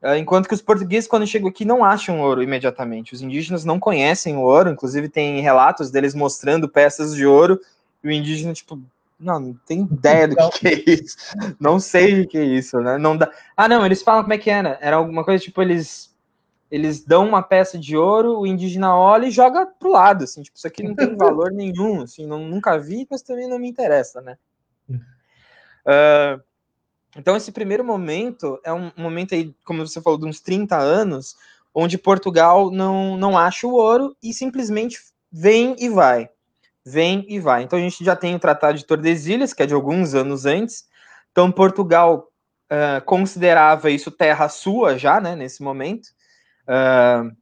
[0.00, 3.14] Ah, enquanto que os portugueses, quando chegam aqui, não acham ouro imediatamente.
[3.14, 7.60] Os indígenas não conhecem o ouro, inclusive tem relatos deles mostrando peças de ouro,
[8.10, 8.80] e o indígena, tipo,
[9.18, 11.16] não, não tem ideia do que, que, é isso.
[11.58, 12.98] Não sei o que é isso, né?
[12.98, 13.30] Não dá...
[13.56, 14.78] Ah, não, eles falam como é que era.
[14.80, 16.08] Era alguma coisa tipo, eles
[16.70, 20.56] eles dão uma peça de ouro, o indígena olha e joga pro lado, assim, tipo,
[20.56, 24.20] isso aqui não tem valor nenhum, assim, não, nunca vi, mas também não me interessa,
[24.20, 24.36] né?
[24.90, 26.42] Uh,
[27.16, 31.36] então, esse primeiro momento é um momento aí, como você falou, de uns 30 anos,
[31.74, 35.00] onde Portugal não, não acha o ouro e simplesmente
[35.32, 36.28] vem e vai.
[36.90, 37.62] Vem e vai.
[37.62, 40.84] Então, a gente já tem o Tratado de Tordesilhas, que é de alguns anos antes.
[41.30, 42.28] Então, Portugal
[42.70, 46.08] uh, considerava isso terra sua já, né, nesse momento.
[46.64, 47.34] Uh,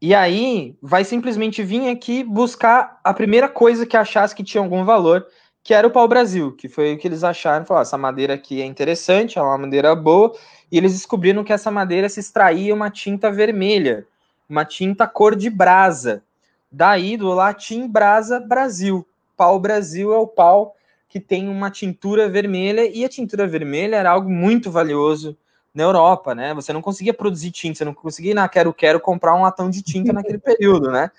[0.00, 4.84] e aí vai simplesmente vir aqui buscar a primeira coisa que achasse que tinha algum
[4.84, 5.24] valor,
[5.62, 8.66] que era o pau-brasil, que foi o que eles acharam, falaram, essa madeira aqui é
[8.66, 10.32] interessante, é uma madeira boa,
[10.70, 14.04] e eles descobriram que essa madeira se extraía uma tinta vermelha,
[14.48, 16.24] uma tinta cor de brasa.
[16.72, 19.06] Daí, do latim brasa, Brasil.
[19.36, 20.74] Pau-brasil é o pau
[21.06, 25.36] que tem uma tintura vermelha, e a tintura vermelha era algo muito valioso
[25.74, 26.54] na Europa, né?
[26.54, 29.82] Você não conseguia produzir tinta, você não conseguia na quero quero comprar um latão de
[29.82, 31.10] tinta naquele período, né?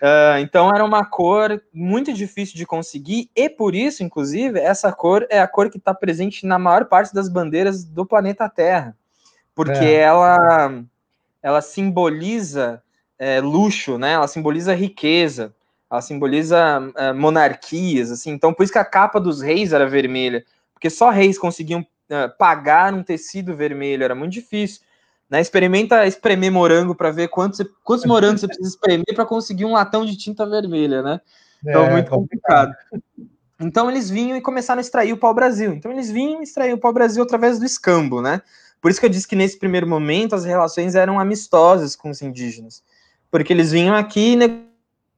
[0.00, 5.26] Uh, então era uma cor muito difícil de conseguir e por isso, inclusive, essa cor
[5.28, 8.96] é a cor que está presente na maior parte das bandeiras do planeta Terra,
[9.52, 10.00] porque é.
[10.02, 10.84] ela
[11.42, 12.83] ela simboliza
[13.18, 14.12] é, luxo, né?
[14.12, 15.54] Ela simboliza riqueza,
[15.90, 18.30] ela simboliza é, monarquias, assim.
[18.30, 22.36] Então por isso que a capa dos reis era vermelha, porque só reis conseguiam uh,
[22.38, 24.82] pagar um tecido vermelho, era muito difícil.
[25.28, 25.40] Né?
[25.40, 30.04] Experimenta espremer morango para ver quantos, quantos morangos você precisa espremer para conseguir um latão
[30.04, 31.20] de tinta vermelha, né?
[31.66, 32.74] Então, é, muito complicado.
[33.58, 35.72] Então, eles vinham e começaram a extrair o pau-brasil.
[35.72, 38.42] Então, eles vinham e extraíam o pau-brasil através do escambo, né?
[38.82, 42.20] Por isso que eu disse que nesse primeiro momento as relações eram amistosas com os
[42.20, 42.82] indígenas.
[43.34, 44.62] Porque eles vinham aqui e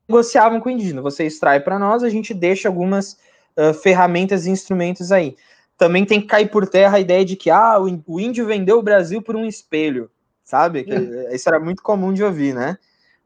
[0.09, 1.03] negociavam com o indígena.
[1.03, 3.19] Você extrai para nós, a gente deixa algumas
[3.57, 5.37] uh, ferramentas e instrumentos aí
[5.77, 8.83] também tem que cair por terra a ideia de que ah, o índio vendeu o
[8.83, 10.11] Brasil por um espelho,
[10.43, 10.85] sabe?
[10.85, 10.95] Que,
[11.33, 12.79] isso era muito comum de ouvir, né?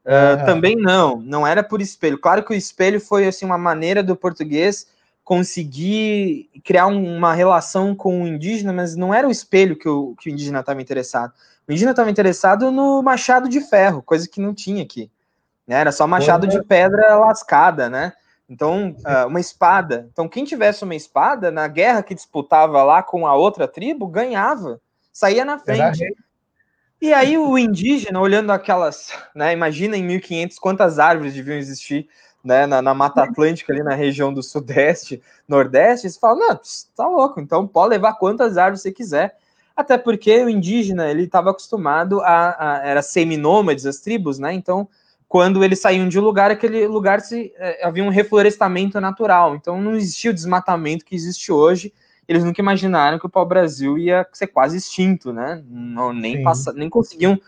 [0.03, 2.17] Uh, também não, não era por espelho.
[2.17, 4.87] Claro que o espelho foi assim uma maneira do português
[5.23, 10.15] conseguir criar um, uma relação com o indígena, mas não era o espelho que o,
[10.19, 11.31] que o indígena estava interessado.
[11.67, 15.11] O indígena estava interessado no machado de ferro, coisa que não tinha aqui.
[15.67, 15.75] Né?
[15.75, 18.13] Era só machado de pedra lascada, né?
[18.49, 20.09] Então, uh, uma espada.
[20.11, 24.81] Então, quem tivesse uma espada, na guerra que disputava lá com a outra tribo, ganhava,
[25.13, 26.03] saía na frente.
[27.01, 32.07] E aí o indígena, olhando aquelas, né, imagina em 1500 quantas árvores deviam existir
[32.43, 36.59] né, na, na, Mata Atlântica, ali na região do Sudeste, Nordeste, você fala, não,
[36.95, 39.35] tá louco, então pode levar quantas árvores você quiser.
[39.75, 44.87] Até porque o indígena, ele estava acostumado a, a era seminômades, as tribos, né, então
[45.31, 49.55] quando eles saíam de um lugar, aquele lugar se, é, havia um reflorestamento natural.
[49.55, 51.93] Então não existia o desmatamento que existe hoje.
[52.27, 55.63] Eles nunca imaginaram que o pau-brasil ia ser quase extinto, né?
[55.65, 57.39] Não, nem, passa, nem conseguiam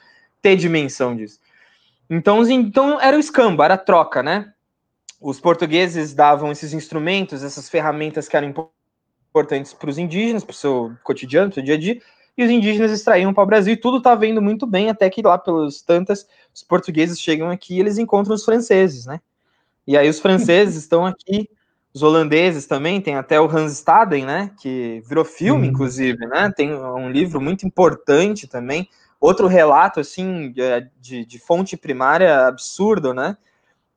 [0.41, 1.41] ter dimensão disso.
[2.09, 4.53] Então, então era o escambo, era a troca, né?
[5.19, 10.55] Os portugueses davam esses instrumentos, essas ferramentas que eram importantes para os indígenas, para o
[10.55, 12.01] seu cotidiano, para o seu dia a dia,
[12.37, 15.21] e os indígenas extraíam para o Brasil, e tudo está vendo muito bem, até que
[15.21, 19.19] lá pelos tantas, os portugueses chegam aqui e eles encontram os franceses, né?
[19.85, 21.49] E aí os franceses estão aqui,
[21.93, 25.73] os holandeses também, tem até o Hans Staden, né, que virou filme, uhum.
[25.73, 28.89] inclusive, né, tem um livro muito importante também,
[29.21, 30.51] outro relato, assim,
[30.99, 33.37] de, de fonte primária absurdo, né,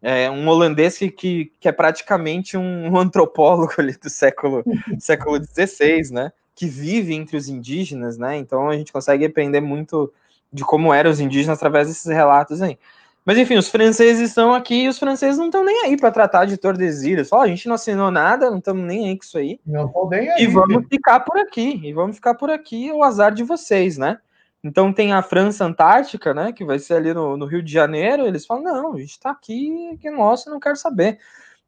[0.03, 4.63] é um holandês que, que, que é praticamente um, um antropólogo ali do século,
[4.99, 8.39] século XVI, né, que vive entre os indígenas, né?
[8.39, 10.13] Então a gente consegue aprender muito
[10.51, 12.79] de como eram os indígenas através desses relatos aí.
[13.27, 16.47] Mas enfim, os franceses estão aqui e os franceses não estão nem aí para tratar
[16.47, 17.29] de Tordesilhas.
[17.29, 19.61] Só a gente não assinou nada, não estamos nem aí com isso aí.
[19.67, 20.45] Não tô nem aí.
[20.45, 21.81] E vamos ficar por aqui.
[21.85, 24.19] E vamos ficar por aqui, o azar de vocês, né?
[24.65, 26.53] Então tem a França Antártica, né?
[26.53, 28.27] Que vai ser ali no, no Rio de Janeiro.
[28.27, 31.19] Eles falam: não, a gente está aqui, que é nosso, não quero saber.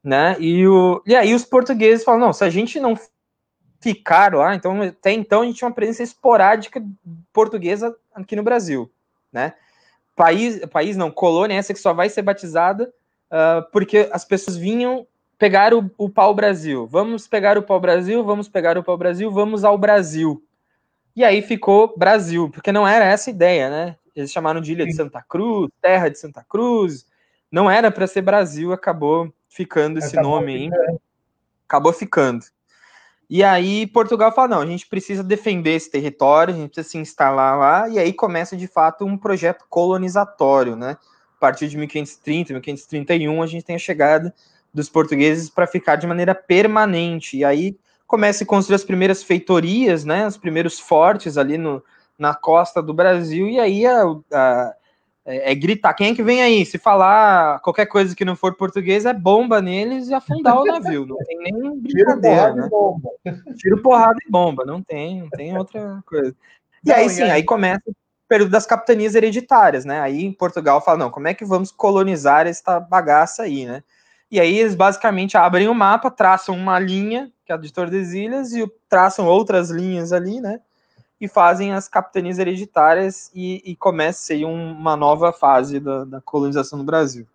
[0.02, 0.36] Né?
[0.38, 2.96] E, o, e aí os portugueses falam: não, se a gente não
[3.80, 6.84] ficaram lá, então até então a gente tinha uma presença esporádica
[7.32, 8.90] portuguesa aqui no Brasil,
[9.32, 9.54] né?
[10.16, 12.92] País, país não, colônia essa que só vai ser batizada
[13.28, 15.06] uh, porque as pessoas vinham
[15.38, 16.86] pegar o, o pau-brasil.
[16.86, 20.42] Vamos pegar o pau-brasil, vamos pegar o pau-brasil, vamos ao Brasil.
[21.14, 23.96] E aí ficou Brasil, porque não era essa ideia, né?
[24.14, 27.06] Eles chamaram de Ilha de Santa Cruz, Terra de Santa Cruz.
[27.50, 30.70] Não era para ser Brasil, acabou ficando esse acabou nome aí.
[31.66, 32.44] Acabou ficando.
[33.30, 36.98] E aí Portugal fala: não, a gente precisa defender esse território, a gente precisa se
[36.98, 40.96] instalar lá, e aí começa de fato um projeto colonizatório, né?
[41.36, 44.34] A partir de 1530, 1531, a gente tem a chegada
[44.72, 47.36] dos portugueses para ficar de maneira permanente.
[47.36, 47.76] E aí
[48.06, 50.26] começa a construir as primeiras feitorias, né?
[50.26, 51.82] Os primeiros fortes ali no,
[52.18, 54.74] na costa do Brasil, e aí a, a
[55.28, 55.92] é, é, gritar.
[55.92, 56.64] Quem é que vem aí?
[56.64, 61.04] Se falar qualquer coisa que não for português, é bomba neles e afundar o navio.
[61.04, 62.66] Não tem nem brincadeira, né?
[62.66, 63.10] Bomba.
[63.58, 64.64] Tiro porrada e bomba.
[64.64, 66.34] Não tem, não tem outra coisa.
[66.82, 67.30] E não, aí sim, aí...
[67.32, 67.94] aí começa o
[68.26, 70.00] período das capitanias hereditárias, né?
[70.00, 73.82] Aí em Portugal fala, não, como é que vamos colonizar esta bagaça aí, né?
[74.30, 78.54] E aí eles basicamente abrem o mapa, traçam uma linha, que é a de Tordesilhas,
[78.54, 80.60] e traçam outras linhas ali, né?
[81.20, 86.78] E fazem as capitanias hereditárias e, e começa aí uma nova fase da, da, colonização
[86.78, 87.26] no Brasil.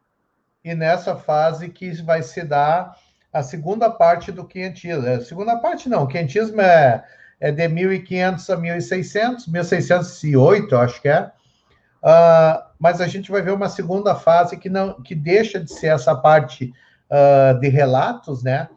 [0.64, 2.96] E nessa fase que vai se dar
[3.34, 5.06] a segunda parte do quinhentismo.
[5.06, 7.04] A é, segunda parte não, o quinhentismo é,
[7.40, 11.32] é de 1500 a 1600, 1608, acho que é.
[12.04, 15.88] Uh, mas a gente vai ver uma segunda fase que não que deixa de ser
[15.88, 16.74] essa parte
[17.10, 18.70] uh, de relatos, né?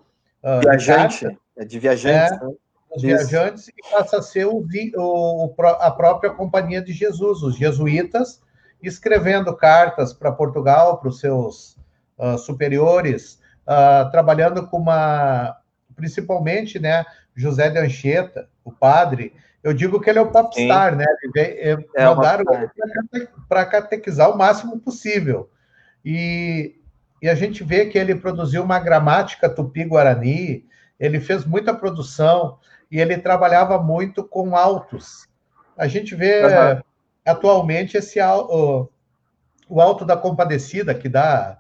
[0.42, 2.38] Uh, Viajante, de, é de viajantes.
[2.38, 2.54] É, né?
[2.96, 4.64] Os viajantes e passa a ser o,
[4.96, 8.40] o, a própria Companhia de Jesus, os jesuítas,
[8.82, 11.76] escrevendo cartas para Portugal, para os seus
[12.18, 15.56] uh, superiores, uh, trabalhando com uma.
[15.94, 19.32] Principalmente, né, José de Anchieta, o padre.
[19.62, 20.98] Eu digo que ele é o popstar, Sim.
[20.98, 21.06] né?
[21.22, 22.44] Ele é, mandaram
[23.48, 25.50] para catequizar o máximo possível.
[26.04, 26.76] E,
[27.20, 30.66] e a gente vê que ele produziu uma gramática tupi-guarani,
[31.00, 32.58] ele fez muita produção
[32.90, 35.26] e ele trabalhava muito com altos.
[35.76, 36.82] A gente vê uhum.
[37.24, 38.88] atualmente esse o,
[39.68, 41.58] o alto da compadecida que dá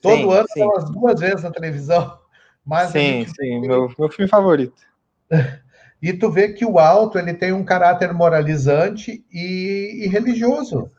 [0.00, 0.62] todo sim, ano sim.
[0.62, 2.18] umas duas vezes na televisão.
[2.64, 3.68] Mas sim, sim, vê...
[3.68, 4.82] meu, meu filme favorito.
[6.02, 10.90] E tu vê que o alto ele tem um caráter moralizante e, e religioso.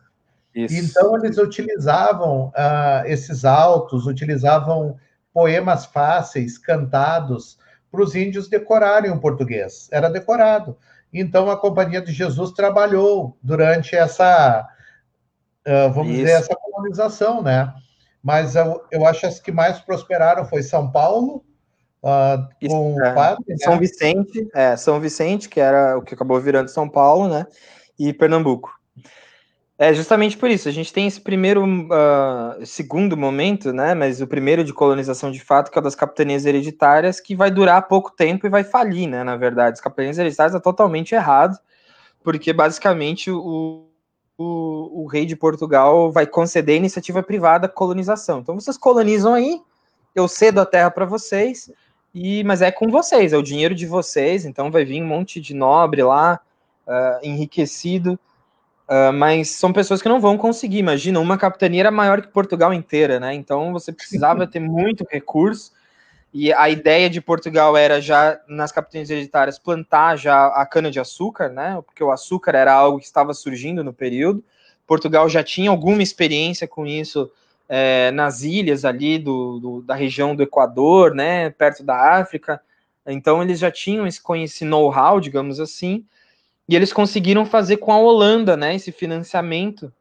[0.55, 0.73] Isso.
[0.75, 4.97] Então eles utilizavam uh, esses altos, utilizavam
[5.33, 7.57] poemas fáceis, cantados,
[7.93, 9.87] para os índios decorarem o português.
[9.91, 10.75] Era decorado.
[11.13, 14.67] Então a Companhia de Jesus trabalhou durante essa,
[15.67, 16.21] uh, vamos Isso.
[16.21, 17.71] dizer, essa colonização, né?
[18.23, 21.45] Mas eu, eu acho que as que mais prosperaram foi São Paulo,
[22.01, 23.13] uh, com é.
[23.13, 23.57] padre, né?
[23.57, 27.45] São Vicente, é, São Vicente, que era o que acabou virando São Paulo, né?
[27.99, 28.73] E Pernambuco.
[29.83, 30.69] É justamente por isso.
[30.69, 33.93] A gente tem esse primeiro, uh, segundo momento, né?
[33.93, 37.51] Mas o primeiro de colonização de fato, que é o das capitanias hereditárias, que vai
[37.51, 39.25] durar pouco tempo e vai falir, né?
[39.25, 41.59] Na verdade, as capitanias hereditárias é totalmente errado,
[42.23, 43.85] porque basicamente o,
[44.37, 48.39] o, o rei de Portugal vai conceder iniciativa privada colonização.
[48.39, 49.59] Então vocês colonizam aí,
[50.15, 51.69] eu cedo a terra para vocês,
[52.15, 54.45] e mas é com vocês, é o dinheiro de vocês.
[54.45, 56.39] Então vai vir um monte de nobre lá,
[56.87, 58.17] uh, enriquecido
[58.87, 60.79] Uh, mas são pessoas que não vão conseguir.
[60.79, 63.33] Imagina, uma capitania era maior que Portugal inteira, né?
[63.33, 65.71] Então você precisava ter muito recurso.
[66.33, 70.99] E a ideia de Portugal era já nas capitanias hereditárias plantar já a cana de
[70.99, 71.79] açúcar, né?
[71.85, 74.43] Porque o açúcar era algo que estava surgindo no período.
[74.87, 77.31] Portugal já tinha alguma experiência com isso
[77.69, 81.51] é, nas ilhas ali do, do, da região do Equador, né?
[81.51, 82.59] Perto da África.
[83.05, 86.03] Então eles já tinham esse, esse know-how, digamos assim.
[86.67, 89.91] E eles conseguiram fazer com a Holanda, né, esse financiamento.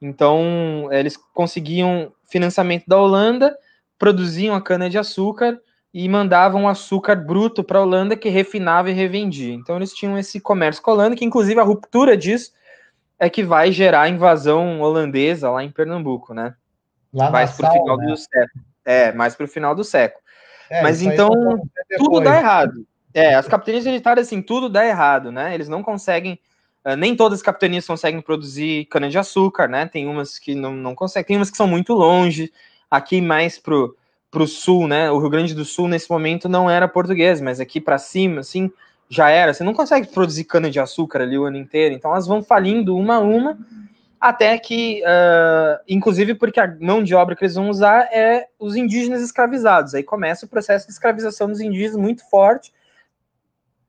[0.00, 3.56] Então, eles conseguiam financiamento da Holanda,
[3.98, 5.58] produziam a cana-de-açúcar
[5.92, 9.52] e mandavam açúcar bruto para a Holanda, que refinava e revendia.
[9.54, 12.52] Então, eles tinham esse comércio com a Holanda, que inclusive a ruptura disso
[13.18, 16.54] é que vai gerar a invasão holandesa lá em Pernambuco, né?
[17.12, 18.06] Lá mais para o final né?
[18.06, 18.64] do século.
[18.84, 20.22] É, mais para o final do século.
[20.70, 21.30] É, Mas então,
[21.98, 22.86] tudo dá errado.
[23.12, 25.54] É, as capitanias hereditárias, assim, tudo dá errado, né?
[25.54, 26.38] Eles não conseguem.
[26.84, 29.86] Uh, nem todas as capitanias conseguem produzir cana-de-açúcar, né?
[29.86, 32.52] Tem umas que não, não conseguem, tem umas que são muito longe.
[32.90, 33.96] Aqui mais pro,
[34.30, 35.10] pro sul, né?
[35.10, 38.70] O Rio Grande do Sul, nesse momento, não era português, mas aqui para cima, assim,
[39.08, 39.52] já era.
[39.52, 41.94] Você não consegue produzir cana-de-açúcar ali o ano inteiro.
[41.94, 43.58] Então elas vão falindo uma a uma,
[44.20, 48.76] até que, uh, inclusive porque a mão de obra que eles vão usar é os
[48.76, 49.94] indígenas escravizados.
[49.94, 52.72] Aí começa o processo de escravização dos indígenas muito forte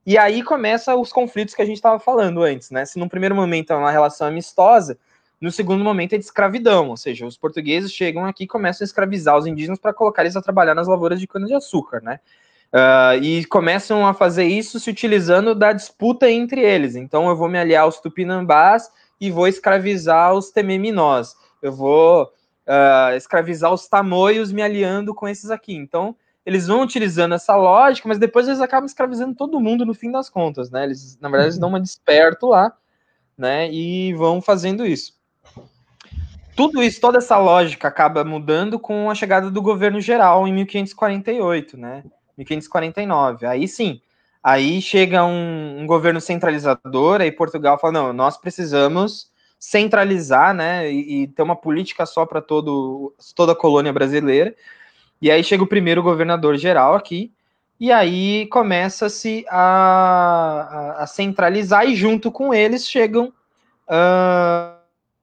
[0.06, 2.86] e aí começa os conflitos que a gente estava falando antes, né?
[2.86, 4.98] Se no primeiro momento é uma relação amistosa,
[5.40, 8.88] no segundo momento é de escravidão, ou seja, os portugueses chegam aqui e começam a
[8.88, 12.20] escravizar os indígenas para colocar eles a trabalhar nas lavouras de cana-de-açúcar, né?
[12.72, 16.96] Uh, e começam a fazer isso se utilizando da disputa entre eles.
[16.96, 18.90] Então, eu vou me aliar aos tupinambás
[19.20, 21.36] e vou escravizar os tememinós.
[21.62, 25.76] Eu vou uh, escravizar os tamoios me aliando com esses aqui.
[25.76, 26.16] Então,
[26.46, 30.30] eles vão utilizando essa lógica, mas depois eles acabam escravizando todo mundo no fim das
[30.30, 30.84] contas, né?
[30.84, 32.74] Eles, na verdade, eles dão uma desperto lá,
[33.38, 33.72] né?
[33.72, 35.14] E vão fazendo isso.
[36.56, 41.78] Tudo isso, toda essa lógica acaba mudando com a chegada do governo geral em 1548,
[41.78, 42.04] né?
[42.38, 43.46] 1549.
[43.46, 44.02] Aí sim,
[44.44, 51.22] aí chega um, um governo centralizador, aí Portugal fala: não, nós precisamos centralizar, né, e,
[51.22, 54.56] e ter uma política só para toda a colônia brasileira.
[55.22, 57.32] E aí chega o primeiro governador geral aqui,
[57.80, 63.34] e aí começa-se a, a, a, centralizar, e junto com eles chegam
[63.88, 64.76] uh,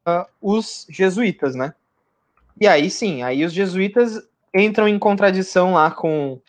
[0.08, 1.74] uh, os jesuítas, né?
[2.60, 4.20] E aí sim, aí os jesuítas
[4.54, 6.40] entram em contradição lá com,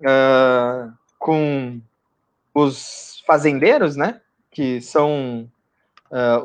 [0.00, 1.80] uh, com
[2.54, 4.20] os fazendeiros, né?
[4.50, 5.48] Que são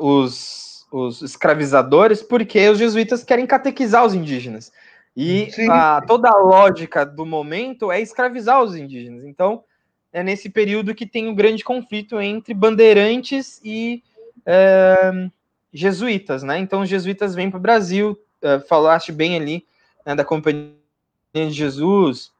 [0.00, 4.72] os, os escravizadores, porque os jesuítas querem catequizar os indígenas.
[5.16, 9.24] E a, toda a lógica do momento é escravizar os indígenas.
[9.24, 9.62] Então,
[10.12, 14.02] é nesse período que tem um grande conflito entre bandeirantes e
[14.44, 15.28] é,
[15.72, 16.58] jesuítas, né?
[16.58, 19.66] Então, os jesuítas vêm para o Brasil, é, falaste bem ali
[20.04, 20.72] né, da Companhia
[21.34, 22.30] de Jesus,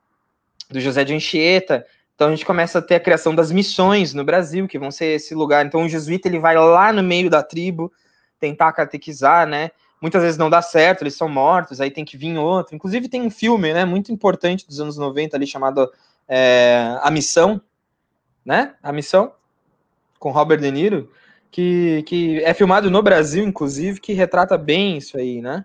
[0.70, 1.86] do José de Anchieta.
[2.14, 5.16] Então, a gente começa a ter a criação das missões no Brasil, que vão ser
[5.16, 5.64] esse lugar.
[5.64, 7.92] Então, o jesuíta ele vai lá no meio da tribo
[8.38, 9.70] tentar catequizar, né?
[10.02, 12.74] Muitas vezes não dá certo, eles são mortos, aí tem que vir outro.
[12.74, 15.90] Inclusive tem um filme, né, muito importante dos anos 90 ali chamado
[16.28, 17.62] é, A Missão,
[18.44, 18.74] né?
[18.82, 19.32] A Missão
[20.18, 21.10] com Robert De Niro,
[21.50, 25.64] que, que é filmado no Brasil, inclusive, que retrata bem isso aí, né?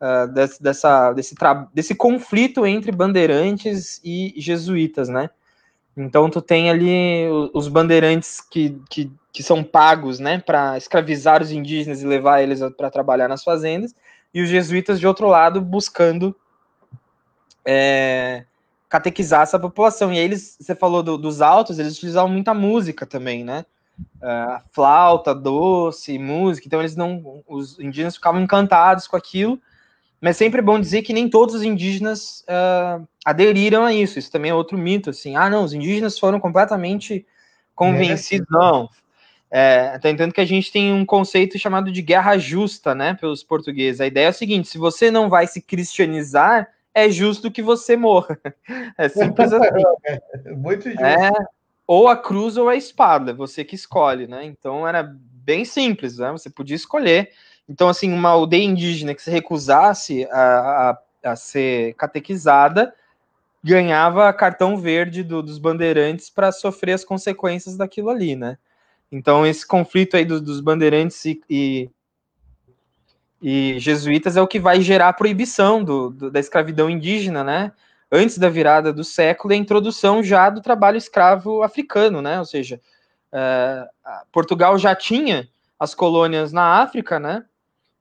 [0.00, 1.34] Uh, desse, dessa, desse,
[1.72, 5.30] desse conflito entre bandeirantes e jesuítas, né?
[5.96, 11.50] Então tu tem ali os bandeirantes que, que que são pagos, né, para escravizar os
[11.50, 13.92] indígenas e levar eles para trabalhar nas fazendas,
[14.32, 16.36] e os jesuítas de outro lado buscando
[17.64, 18.44] é,
[18.88, 20.12] catequizar essa população.
[20.12, 23.66] E aí eles, você falou do, dos altos, eles utilizavam muita música também, né?
[24.16, 26.66] Uh, flauta, doce, música.
[26.68, 29.60] Então eles não, os indígenas ficavam encantados com aquilo.
[30.24, 34.18] Mas sempre é bom dizer que nem todos os indígenas uh, aderiram a isso.
[34.18, 35.36] Isso também é outro mito, assim.
[35.36, 37.26] Ah, não, os indígenas foram completamente
[37.74, 38.48] convencidos.
[38.50, 38.58] É.
[38.58, 38.88] Não,
[39.50, 43.44] é, tá entendendo que a gente tem um conceito chamado de guerra justa, né, pelos
[43.44, 44.00] portugueses.
[44.00, 47.94] A ideia é a seguinte: se você não vai se cristianizar, é justo que você
[47.94, 48.40] morra.
[48.96, 50.56] É simples assim.
[50.56, 51.04] Muito justo.
[51.04, 51.32] É,
[51.86, 54.42] ou a cruz ou a espada, você que escolhe, né?
[54.46, 56.32] Então era bem simples, né?
[56.32, 57.30] Você podia escolher.
[57.68, 62.94] Então, assim, uma aldeia indígena que se recusasse a, a, a ser catequizada
[63.64, 68.58] ganhava cartão verde do, dos bandeirantes para sofrer as consequências daquilo ali, né?
[69.10, 71.90] Então, esse conflito aí dos, dos bandeirantes e, e,
[73.40, 77.72] e, jesuítas é o que vai gerar a proibição do, do, da escravidão indígena, né?
[78.12, 82.38] Antes da virada do século, a introdução já do trabalho escravo africano, né?
[82.38, 82.78] Ou seja,
[83.32, 83.88] é,
[84.30, 85.48] Portugal já tinha
[85.80, 87.44] as colônias na África, né?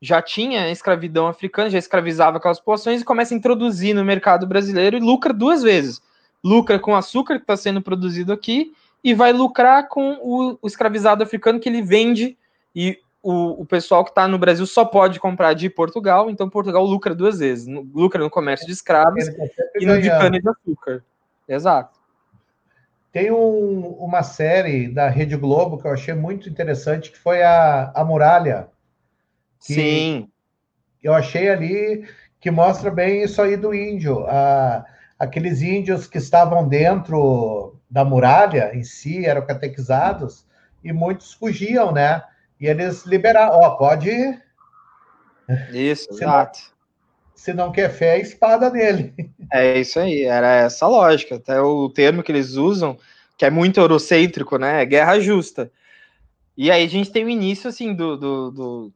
[0.03, 4.97] Já tinha escravidão africana, já escravizava aquelas populações e começa a introduzir no mercado brasileiro
[4.97, 6.01] e lucra duas vezes.
[6.43, 11.23] Lucra com açúcar que está sendo produzido aqui e vai lucrar com o, o escravizado
[11.23, 12.37] africano que ele vende
[12.75, 16.83] e o, o pessoal que está no Brasil só pode comprar de Portugal, então Portugal
[16.83, 19.33] lucra duas vezes, lucra no comércio de escravos tá
[19.79, 21.01] e no de cana de açúcar.
[21.47, 21.97] Exato.
[23.13, 27.89] Tem um, uma série da Rede Globo que eu achei muito interessante, que foi a,
[27.95, 28.67] a Muralha.
[29.63, 30.29] Sim.
[31.01, 32.05] Eu achei ali
[32.39, 34.25] que mostra bem isso aí do índio.
[34.27, 34.85] A,
[35.17, 40.45] aqueles índios que estavam dentro da muralha em si, eram catequizados,
[40.83, 42.21] e muitos fugiam, né?
[42.59, 44.11] E eles liberaram, ó, pode.
[45.71, 46.59] Isso, se exato.
[46.59, 46.73] Não,
[47.35, 49.13] se não quer fé, é espada nele.
[49.51, 51.35] É isso aí, era essa lógica.
[51.35, 52.97] Até o termo que eles usam,
[53.37, 54.81] que é muito eurocêntrico, né?
[54.81, 55.71] É guerra justa.
[56.57, 58.93] E aí a gente tem o início, assim, do, do, do,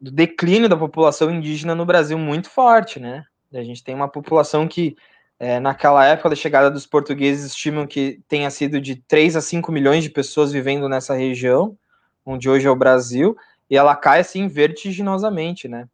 [0.00, 3.24] do declínio da população indígena no Brasil muito forte, né?
[3.52, 4.96] A gente tem uma população que
[5.38, 9.70] é, naquela época da chegada dos portugueses, estimam que tenha sido de 3 a 5
[9.70, 11.76] milhões de pessoas vivendo nessa região,
[12.24, 13.36] onde hoje é o Brasil,
[13.68, 15.88] e ela cai assim vertiginosamente, né?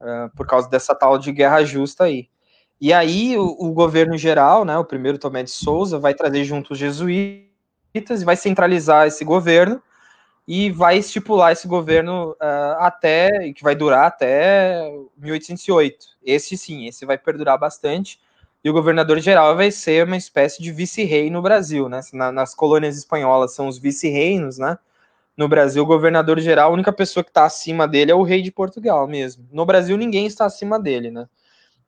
[0.00, 2.28] Uh, por causa dessa tal de guerra justa aí.
[2.80, 6.72] E aí o, o, governo geral, né, o primeiro Tomé de Souza, vai trazer junto
[6.72, 9.80] os jesuítas e vai centralizar esse governo
[10.46, 16.06] e vai estipular esse governo uh, até, que vai durar até 1808.
[16.22, 18.20] Esse sim, esse vai perdurar bastante
[18.64, 22.00] e o governador geral vai ser uma espécie de vice-rei no Brasil, né?
[22.14, 24.78] Na, nas colônias espanholas são os vice-reinos, né?
[25.36, 28.40] No Brasil, o governador geral, a única pessoa que está acima dele é o rei
[28.40, 29.46] de Portugal mesmo.
[29.52, 31.28] No Brasil, ninguém está acima dele, né?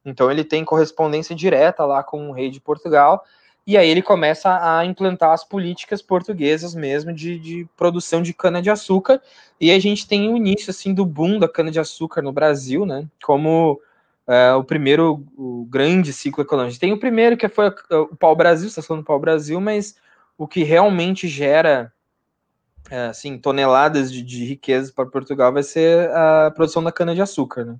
[0.04, 3.24] Então ele tem correspondência direta lá com o rei de Portugal,
[3.66, 9.20] e aí ele começa a implantar as políticas portuguesas mesmo de, de produção de cana-de-açúcar,
[9.60, 13.06] e a gente tem o início, assim, do boom da cana-de-açúcar no Brasil, né?
[13.24, 13.80] Como
[14.26, 16.78] é, o primeiro, o grande ciclo econômico.
[16.78, 19.96] Tem o primeiro que foi o pau-brasil, está falando do pau-brasil, mas
[20.38, 21.92] o que realmente gera
[22.90, 27.76] é, assim, toneladas de, de riquezas para Portugal vai ser a produção da cana-de-açúcar, né?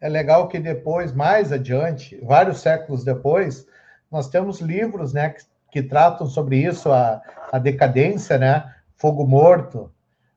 [0.00, 3.66] É legal que depois, mais adiante, vários séculos depois,
[4.12, 9.90] nós temos livros, né, que, que tratam sobre isso, a, a decadência, né, Fogo Morto.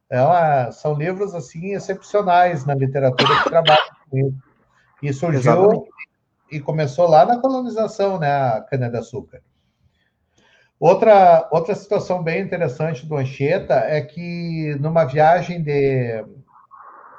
[0.10, 4.36] É uma, são livros, assim, excepcionais na literatura que trabalham com isso.
[5.04, 5.90] E surgiu Exatamente.
[6.52, 9.42] e começou lá na colonização, né, a cana-de-açúcar.
[10.80, 16.24] Outra, outra situação bem interessante do Anchieta é que numa viagem de.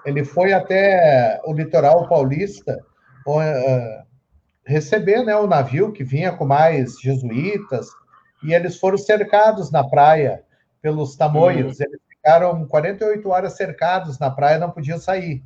[0.04, 2.78] Ele foi até o litoral paulista
[3.26, 4.05] uh,
[4.66, 7.86] receber né, o navio que vinha com mais jesuítas,
[8.42, 10.42] e eles foram cercados na praia
[10.82, 11.78] pelos tamoios.
[11.78, 11.86] Uhum.
[11.86, 15.42] Eles ficaram 48 horas cercados na praia, não podiam sair.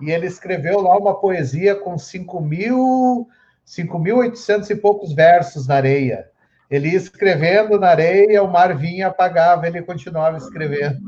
[0.00, 6.30] E ele escreveu lá uma poesia com 5.800 e poucos versos na areia
[6.70, 10.98] ele ia escrevendo na areia, o mar vinha, apagava, ele continuava escrevendo.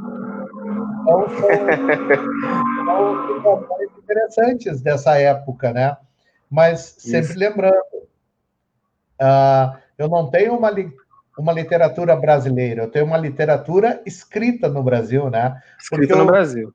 [1.03, 1.37] Então, são,
[3.37, 5.97] situações interessantes dessa época, né?
[6.51, 7.39] Mas sempre Isso.
[7.39, 7.75] lembrando,
[9.21, 10.93] uh, eu não tenho uma, li
[11.39, 15.61] uma literatura brasileira, eu tenho uma literatura escrita no Brasil, né?
[15.81, 16.75] Escrita no Brasil.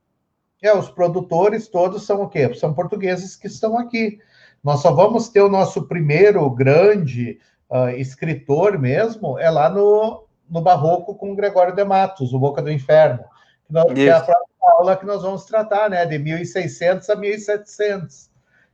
[0.64, 2.52] É, os produtores todos são o quê?
[2.56, 4.20] São portugueses que estão aqui.
[4.64, 10.62] Nós só vamos ter o nosso primeiro grande uh, escritor mesmo é lá no, no
[10.62, 13.24] Barroco com Gregório de Matos, o Boca do Inferno,
[13.66, 17.16] que, nós, que é a próxima aula que nós vamos tratar, né, de 1600 a
[17.16, 18.30] 1700,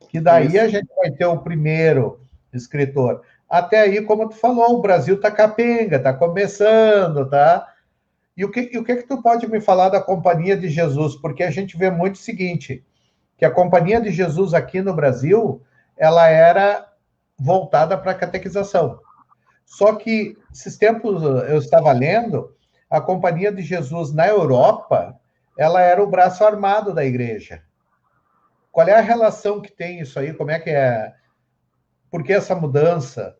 [0.09, 0.59] que daí Isso.
[0.59, 2.21] a gente vai ter o primeiro
[2.53, 3.21] escritor.
[3.49, 7.67] Até aí, como tu falou, o Brasil tá capenga, tá começando, tá?
[8.35, 11.15] E o que, e o que que tu pode me falar da Companhia de Jesus?
[11.15, 12.83] Porque a gente vê muito o seguinte,
[13.37, 15.61] que a Companhia de Jesus aqui no Brasil,
[15.97, 16.87] ela era
[17.37, 18.99] voltada para a catequização.
[19.65, 22.55] Só que, esses tempos eu estava lendo,
[22.89, 25.15] a Companhia de Jesus na Europa,
[25.57, 27.61] ela era o braço armado da igreja.
[28.71, 30.33] Qual é a relação que tem isso aí?
[30.33, 31.13] Como é que é?
[32.09, 33.35] Por que essa mudança?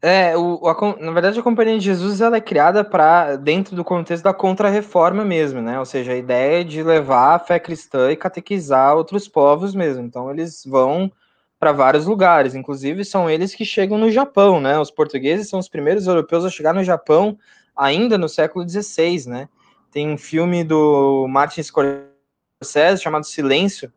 [0.00, 3.82] É, o, a, na verdade a Companhia de Jesus ela é criada para dentro do
[3.84, 5.78] contexto da Contra-Reforma mesmo, né?
[5.78, 10.04] Ou seja, a ideia é de levar a fé cristã e catequizar outros povos mesmo.
[10.04, 11.10] Então eles vão
[11.58, 14.78] para vários lugares, inclusive são eles que chegam no Japão, né?
[14.78, 17.36] Os portugueses são os primeiros europeus a chegar no Japão
[17.76, 19.48] ainda no século XVI, né?
[19.90, 23.92] Tem um filme do Martin Scorsese chamado Silêncio,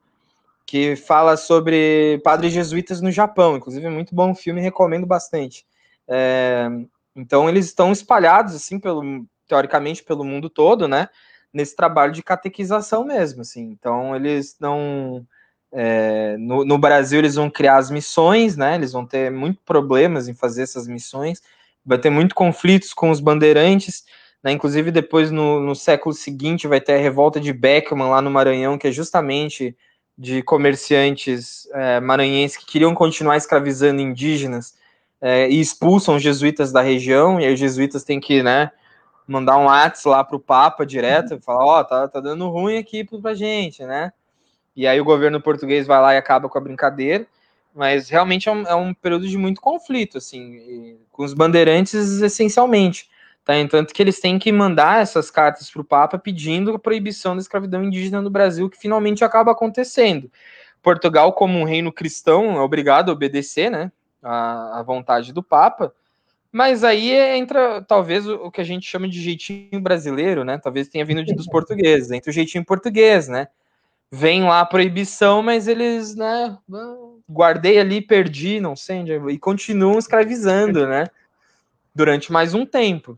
[0.72, 5.66] que fala sobre padres jesuítas no Japão, inclusive é muito bom filme, recomendo bastante.
[6.08, 6.70] É,
[7.14, 11.10] então eles estão espalhados assim pelo teoricamente pelo mundo todo, né?
[11.52, 13.64] Nesse trabalho de catequização mesmo, assim.
[13.64, 15.28] Então eles não
[15.74, 18.76] é, no, no, Brasil eles vão criar as missões, né?
[18.76, 21.42] Eles vão ter muito problemas em fazer essas missões,
[21.86, 24.06] vai ter muito conflitos com os bandeirantes,
[24.42, 24.54] né?
[24.54, 28.78] Inclusive depois no, no século seguinte vai ter a revolta de Beckman lá no Maranhão,
[28.78, 29.76] que é justamente
[30.22, 34.78] de comerciantes é, maranhenses que queriam continuar escravizando indígenas
[35.20, 38.70] é, e expulsam os jesuítas da região, e aí os jesuítas têm que, né,
[39.28, 42.78] mandar um ato lá para o Papa direto, falar, ó, oh, tá, tá dando ruim
[42.78, 44.14] aqui pra gente, né?
[44.76, 47.26] E aí o governo português vai lá e acaba com a brincadeira.
[47.74, 53.10] Mas realmente é um, é um período de muito conflito, assim, com os bandeirantes essencialmente.
[53.52, 53.58] Tá?
[53.58, 57.41] Entanto que eles têm que mandar essas cartas para o Papa pedindo a proibição da
[57.41, 60.32] escravidão indígena no Brasil, que finalmente acaba acontecendo.
[60.82, 63.91] Portugal, como um reino cristão, é obrigado a obedecer né,
[64.24, 65.93] a, a vontade do Papa,
[66.49, 70.58] mas aí entra talvez o, que a gente chama de jeitinho brasileiro, né?
[70.58, 73.47] Talvez tenha vindo de, dos portugueses, entra o jeitinho português, né?
[74.14, 76.58] vem lá a proibição, mas eles, né,
[77.30, 81.06] guardei ali, perdi, não sei, onde, e continuam escravizando, né,
[81.95, 83.18] durante mais um tempo.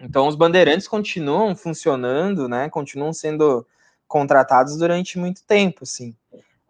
[0.00, 3.66] Então os bandeirantes continuam funcionando, né, continuam sendo
[4.08, 6.14] contratados durante muito tempo, assim.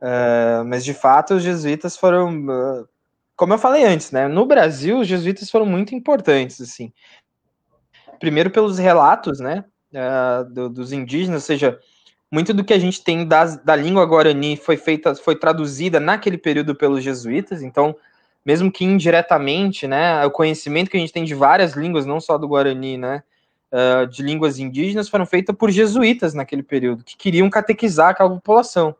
[0.01, 2.89] Uh, mas de fato os jesuítas foram, uh,
[3.37, 6.93] como eu falei antes, né, no Brasil os jesuítas foram muito importantes, assim.
[8.19, 9.65] Primeiro pelos relatos, né,
[9.95, 11.79] uh, do, dos indígenas, ou seja,
[12.31, 16.39] muito do que a gente tem das, da língua guarani foi feita, foi traduzida naquele
[16.39, 17.97] período pelos jesuítas, então,
[18.45, 22.39] mesmo que indiretamente, né, o conhecimento que a gente tem de várias línguas, não só
[22.39, 23.23] do guarani, né,
[23.73, 28.95] uh, de línguas indígenas, foram feitas por jesuítas naquele período, que queriam catequizar aquela população.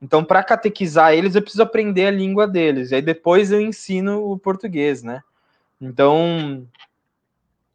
[0.00, 4.30] Então, para catequizar eles, eu preciso aprender a língua deles, e aí depois eu ensino
[4.30, 5.22] o português, né.
[5.80, 6.66] Então,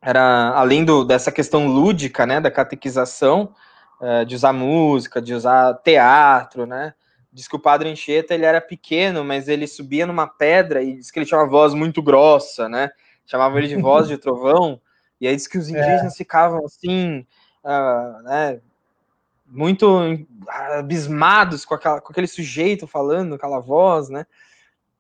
[0.02, 3.54] era além do, dessa questão lúdica, né, da catequização,
[4.00, 6.94] uh, de usar música, de usar teatro, né?
[7.32, 11.12] Diz que o Padre Anchieta ele era pequeno, mas ele subia numa pedra e diz
[11.12, 12.90] que ele tinha uma voz muito grossa, né?
[13.26, 14.82] Chamavam ele de voz de trovão,
[15.20, 16.18] E aí diz que os indígenas é.
[16.18, 17.26] ficavam assim,
[17.64, 18.60] uh, né,
[19.46, 19.88] muito
[20.48, 24.26] abismados com, aquela, com aquele sujeito falando, aquela voz, né?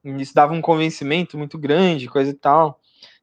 [0.03, 2.79] Isso dava um convencimento muito grande, coisa e tal.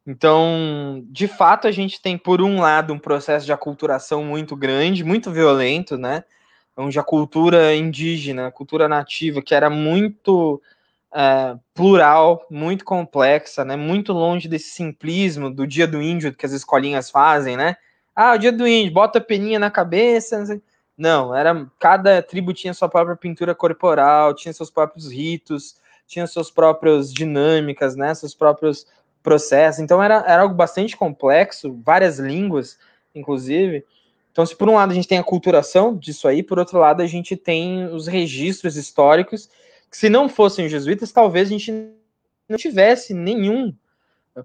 [0.07, 5.03] Então, de fato, a gente tem, por um lado, um processo de aculturação muito grande,
[5.03, 6.25] muito violento, né?
[6.77, 10.61] Onde a cultura indígena, a cultura nativa, que era muito
[11.15, 13.77] é, plural, muito complexa, né?
[13.77, 17.77] Muito longe desse simplismo do dia do índio que as escolinhas fazem, né?
[18.15, 20.45] Ah, o dia do índio, bota a peninha na cabeça.
[20.45, 20.61] Não,
[20.97, 26.51] não, era cada tribo tinha sua própria pintura corporal, tinha seus próprios ritos, tinha suas
[26.51, 28.15] próprias dinâmicas, né?
[28.15, 28.87] Seus próprios
[29.23, 29.81] processos.
[29.81, 32.79] Então era, era algo bastante complexo, várias línguas,
[33.15, 33.85] inclusive.
[34.35, 37.01] Então, se por um lado a gente tem a culturação disso aí, por outro lado
[37.01, 39.49] a gente tem os registros históricos,
[39.89, 41.71] que se não fossem os jesuítas, talvez a gente
[42.49, 43.73] não tivesse nenhum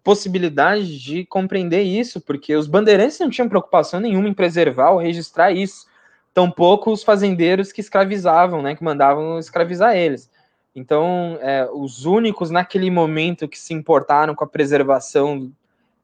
[0.04, 5.52] possibilidade de compreender isso, porque os bandeirantes não tinham preocupação nenhuma em preservar ou registrar
[5.52, 5.88] isso.
[6.36, 10.30] Tampouco os fazendeiros que escravizavam, né, que mandavam escravizar eles.
[10.76, 15.52] Então, é, os únicos naquele momento que se importaram com a preservação,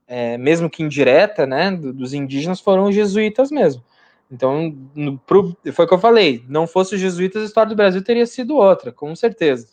[0.08, 3.84] é, mesmo que indireta, né, dos indígenas foram os jesuítas mesmo.
[4.32, 7.76] Então, no, pro, foi o que eu falei: não fosse os jesuítas, a história do
[7.76, 9.68] Brasil teria sido outra, com certeza.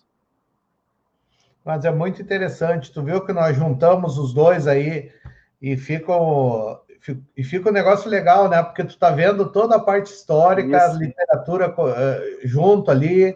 [1.65, 2.93] Mas é muito interessante.
[2.93, 5.11] Tu viu que nós juntamos os dois aí
[5.61, 6.13] e fica,
[7.37, 8.63] e fica um negócio legal, né?
[8.63, 10.99] Porque tu tá vendo toda a parte histórica, Isso.
[10.99, 13.35] literatura uh, junto ali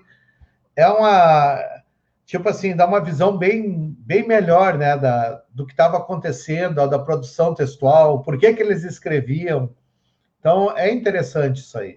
[0.75, 1.59] é uma
[2.27, 6.99] tipo assim, dá uma visão bem, bem melhor, né, da, do que estava acontecendo, da
[6.99, 9.71] produção textual, por que, que eles escreviam.
[10.41, 11.97] Então, é interessante isso aí.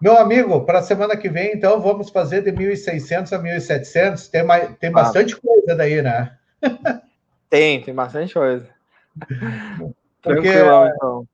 [0.00, 4.30] Meu amigo, para a semana que vem, então, vamos fazer de 1.600 a 1.700.
[4.30, 4.92] Tem, mais, tem ah.
[4.92, 6.36] bastante coisa daí, né?
[7.48, 8.68] tem, tem bastante coisa.
[10.22, 11.26] Porque, então.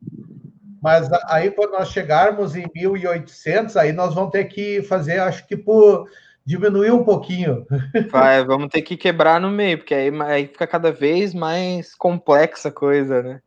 [0.83, 5.57] Mas aí, quando nós chegarmos em 1.800, aí nós vamos ter que fazer, acho que
[5.57, 6.07] por
[6.45, 7.67] diminuir um pouquinho.
[8.11, 12.69] Vai, vamos ter que quebrar no meio, porque aí, aí fica cada vez mais complexa
[12.69, 13.41] a coisa, né?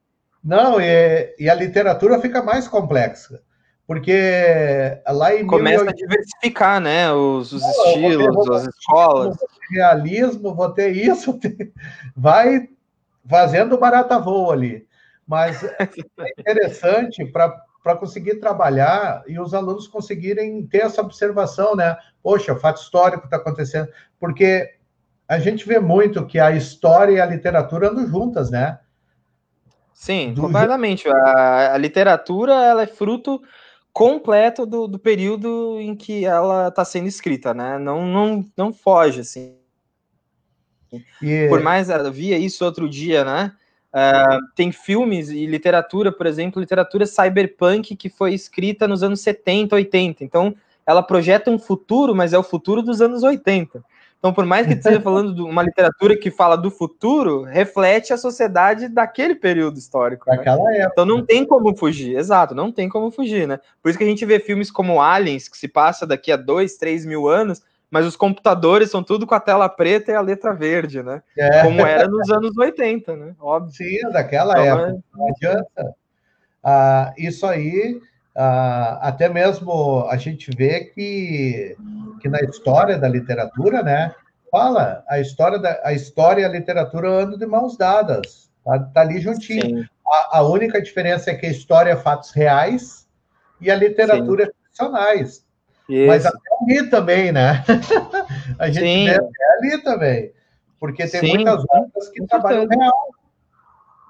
[0.43, 3.41] Não, e, e, a literatura fica mais complexa.
[3.85, 4.13] Porque
[5.07, 5.47] lá em.
[5.47, 5.89] Começa 18...
[5.89, 7.11] a diversificar, né?
[7.11, 9.37] Os, os Não, estilos, vou ter, as escolas.
[9.37, 11.39] Vou ter realismo, vou ter isso.
[12.15, 12.69] Vai
[13.25, 14.85] fazendo barata voa ali.
[15.25, 15.89] Mas é
[16.37, 17.49] interessante para
[17.95, 21.97] conseguir trabalhar e os alunos conseguirem ter essa observação, né?
[22.21, 23.87] Poxa, fato histórico está acontecendo,
[24.19, 24.73] porque
[25.27, 28.79] a gente vê muito que a história e a literatura andam juntas, né?
[29.93, 31.07] Sim, do completamente.
[31.09, 33.41] A, a, literatura ela é fruto
[33.91, 37.79] completo do, do período em que ela está sendo escrita, né?
[37.79, 39.57] Não, não, não foge, assim.
[41.21, 41.47] E...
[41.49, 43.53] Por mais, eu via isso outro dia, né?
[43.93, 49.75] Uh, tem filmes e literatura, por exemplo, literatura cyberpunk que foi escrita nos anos 70,
[49.75, 50.23] 80.
[50.23, 53.83] Então, ela projeta um futuro, mas é o futuro dos anos 80.
[54.19, 58.17] Então, por mais que esteja falando de uma literatura que fala do futuro, reflete a
[58.17, 60.29] sociedade daquele período histórico.
[60.29, 60.37] Né?
[60.91, 63.59] Então não tem como fugir, exato, não tem como fugir, né?
[63.81, 66.77] Por isso que a gente vê filmes como Aliens, que se passa daqui a dois,
[66.77, 70.53] três mil anos, mas os computadores são tudo com a tela preta e a letra
[70.53, 71.21] verde, né?
[71.37, 71.63] É.
[71.63, 73.35] Como era nos anos 80, né?
[73.39, 73.71] Óbvio.
[73.73, 74.89] Sim, daquela então, época.
[74.89, 75.17] É...
[75.17, 75.95] Não adianta.
[76.63, 78.01] Ah, isso aí,
[78.35, 81.77] ah, até mesmo a gente vê que,
[82.21, 84.13] que na história da literatura, né?
[84.51, 88.49] Fala, a história, da, a história e a literatura andam de mãos dadas.
[88.65, 89.87] Tá, tá ali juntinho.
[90.05, 93.07] A, a, única diferença é que a história é fatos reais
[93.61, 94.51] e a literatura Sim.
[94.51, 95.46] é ficcionais.
[95.89, 96.07] Isso.
[96.07, 97.63] Mas até ali também, né?
[98.59, 99.09] a gente Sim.
[99.09, 100.31] até ali também.
[100.79, 101.35] Porque tem Sim.
[101.35, 102.81] muitas outras que Com trabalham certeza.
[102.81, 103.07] real.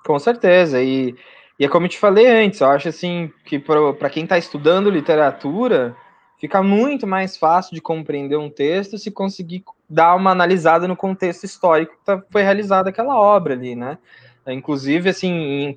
[0.06, 0.82] Com certeza.
[0.82, 1.16] E,
[1.60, 4.90] e é como eu te falei antes, eu acho assim que para quem está estudando
[4.90, 5.96] literatura,
[6.38, 11.44] fica muito mais fácil de compreender um texto se conseguir dar uma analisada no contexto
[11.46, 13.98] histórico que tá, foi realizada aquela obra ali, né?
[14.48, 15.76] Inclusive, assim, em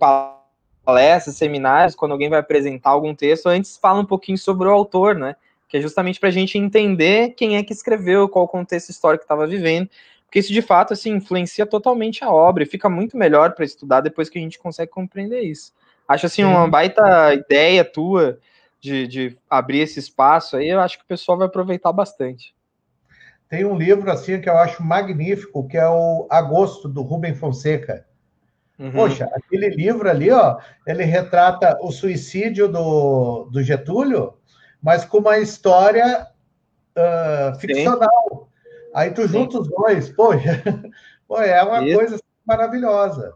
[0.84, 5.16] palestras, seminários, quando alguém vai apresentar algum texto, antes fala um pouquinho sobre o autor,
[5.16, 5.34] né?
[5.70, 9.22] Que é justamente para a gente entender quem é que escreveu, qual o contexto histórico
[9.22, 9.88] que estava vivendo,
[10.26, 14.00] porque isso de fato assim influencia totalmente a obra e fica muito melhor para estudar
[14.00, 15.72] depois que a gente consegue compreender isso.
[16.08, 18.40] Acho assim uma baita ideia tua
[18.80, 22.52] de, de abrir esse espaço aí, eu acho que o pessoal vai aproveitar bastante.
[23.48, 28.04] Tem um livro assim que eu acho magnífico, que é o Agosto do Rubem Fonseca.
[28.76, 28.90] Uhum.
[28.90, 34.39] Poxa, aquele livro ali, ó, ele retrata o suicídio do, do Getúlio
[34.82, 36.26] mas com uma história
[36.96, 38.48] uh, ficcional.
[38.94, 40.62] Aí tu junta os dois, poxa,
[41.28, 41.98] pô, é uma Isso.
[41.98, 43.34] coisa maravilhosa.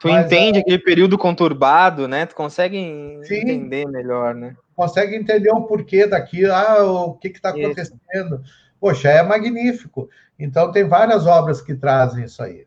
[0.00, 2.26] Tu Mas, entende aquele período conturbado, né?
[2.26, 2.76] Tu consegue
[3.24, 4.54] sim, entender melhor, né?
[4.74, 8.42] Consegue entender o porquê daquilo, ah, o que está acontecendo.
[8.78, 10.10] Poxa, é magnífico.
[10.38, 12.66] Então, tem várias obras que trazem isso aí.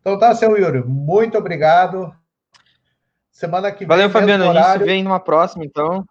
[0.00, 2.14] Então tá, seu Yuri, muito obrigado.
[3.30, 3.88] Semana que vem.
[3.88, 4.48] Valeu, Fabiano.
[4.48, 6.04] Horário, a gente se vê numa próxima, então.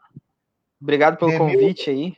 [0.82, 2.18] Obrigado pelo convite mil, aí.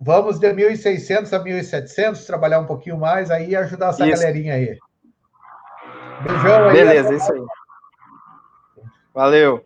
[0.00, 4.20] Vamos de 1.600 a 1.700, trabalhar um pouquinho mais aí e ajudar essa isso.
[4.20, 4.78] galerinha aí.
[6.22, 6.72] Beijão aí.
[6.72, 7.42] Beleza, isso aí.
[9.14, 9.64] Valeu.